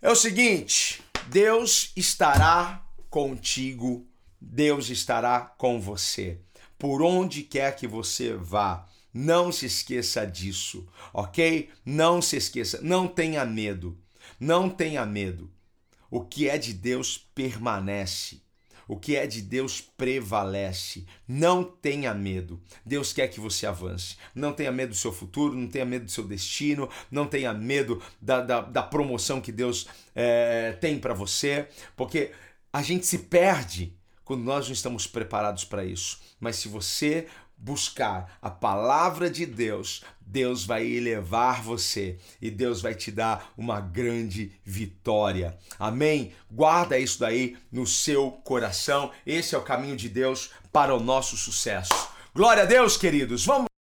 é 0.00 0.08
o 0.08 0.14
seguinte: 0.14 1.02
Deus 1.26 1.90
estará 1.96 2.80
contigo, 3.10 4.06
Deus 4.40 4.88
estará 4.88 5.40
com 5.40 5.80
você. 5.80 6.38
Por 6.78 7.02
onde 7.02 7.42
quer 7.42 7.74
que 7.74 7.88
você 7.88 8.32
vá, 8.34 8.86
não 9.12 9.50
se 9.50 9.66
esqueça 9.66 10.24
disso, 10.24 10.86
ok? 11.12 11.70
Não 11.84 12.22
se 12.22 12.36
esqueça, 12.36 12.78
não 12.82 13.08
tenha 13.08 13.44
medo, 13.44 13.98
não 14.38 14.70
tenha 14.70 15.04
medo. 15.04 15.50
O 16.08 16.20
que 16.20 16.48
é 16.48 16.56
de 16.56 16.72
Deus 16.72 17.18
permanece. 17.34 18.45
O 18.88 18.96
que 18.96 19.16
é 19.16 19.26
de 19.26 19.42
Deus 19.42 19.80
prevalece. 19.80 21.04
Não 21.26 21.64
tenha 21.64 22.14
medo. 22.14 22.60
Deus 22.84 23.12
quer 23.12 23.28
que 23.28 23.40
você 23.40 23.66
avance. 23.66 24.16
Não 24.34 24.52
tenha 24.52 24.70
medo 24.70 24.90
do 24.90 24.96
seu 24.96 25.12
futuro, 25.12 25.54
não 25.54 25.68
tenha 25.68 25.84
medo 25.84 26.04
do 26.04 26.10
seu 26.10 26.24
destino, 26.24 26.88
não 27.10 27.26
tenha 27.26 27.52
medo 27.52 28.00
da, 28.20 28.40
da, 28.40 28.60
da 28.60 28.82
promoção 28.82 29.40
que 29.40 29.50
Deus 29.52 29.86
é, 30.14 30.72
tem 30.80 30.98
para 30.98 31.14
você, 31.14 31.68
porque 31.96 32.32
a 32.72 32.82
gente 32.82 33.06
se 33.06 33.18
perde 33.18 33.92
quando 34.24 34.42
nós 34.42 34.66
não 34.66 34.72
estamos 34.72 35.06
preparados 35.06 35.64
para 35.64 35.84
isso. 35.84 36.20
Mas 36.38 36.56
se 36.56 36.68
você 36.68 37.26
buscar 37.56 38.38
a 38.42 38.50
palavra 38.50 39.30
de 39.30 39.46
Deus, 39.46 40.04
Deus 40.26 40.64
vai 40.64 40.84
elevar 40.84 41.62
você 41.62 42.18
e 42.42 42.50
Deus 42.50 42.82
vai 42.82 42.94
te 42.94 43.12
dar 43.12 43.52
uma 43.56 43.80
grande 43.80 44.52
vitória. 44.64 45.56
Amém? 45.78 46.32
Guarda 46.50 46.98
isso 46.98 47.20
daí 47.20 47.56
no 47.70 47.86
seu 47.86 48.32
coração. 48.32 49.12
Esse 49.24 49.54
é 49.54 49.58
o 49.58 49.62
caminho 49.62 49.96
de 49.96 50.08
Deus 50.08 50.50
para 50.72 50.94
o 50.94 51.00
nosso 51.00 51.36
sucesso. 51.36 52.08
Glória 52.34 52.64
a 52.64 52.66
Deus, 52.66 52.96
queridos. 52.96 53.46
Vamos 53.46 53.75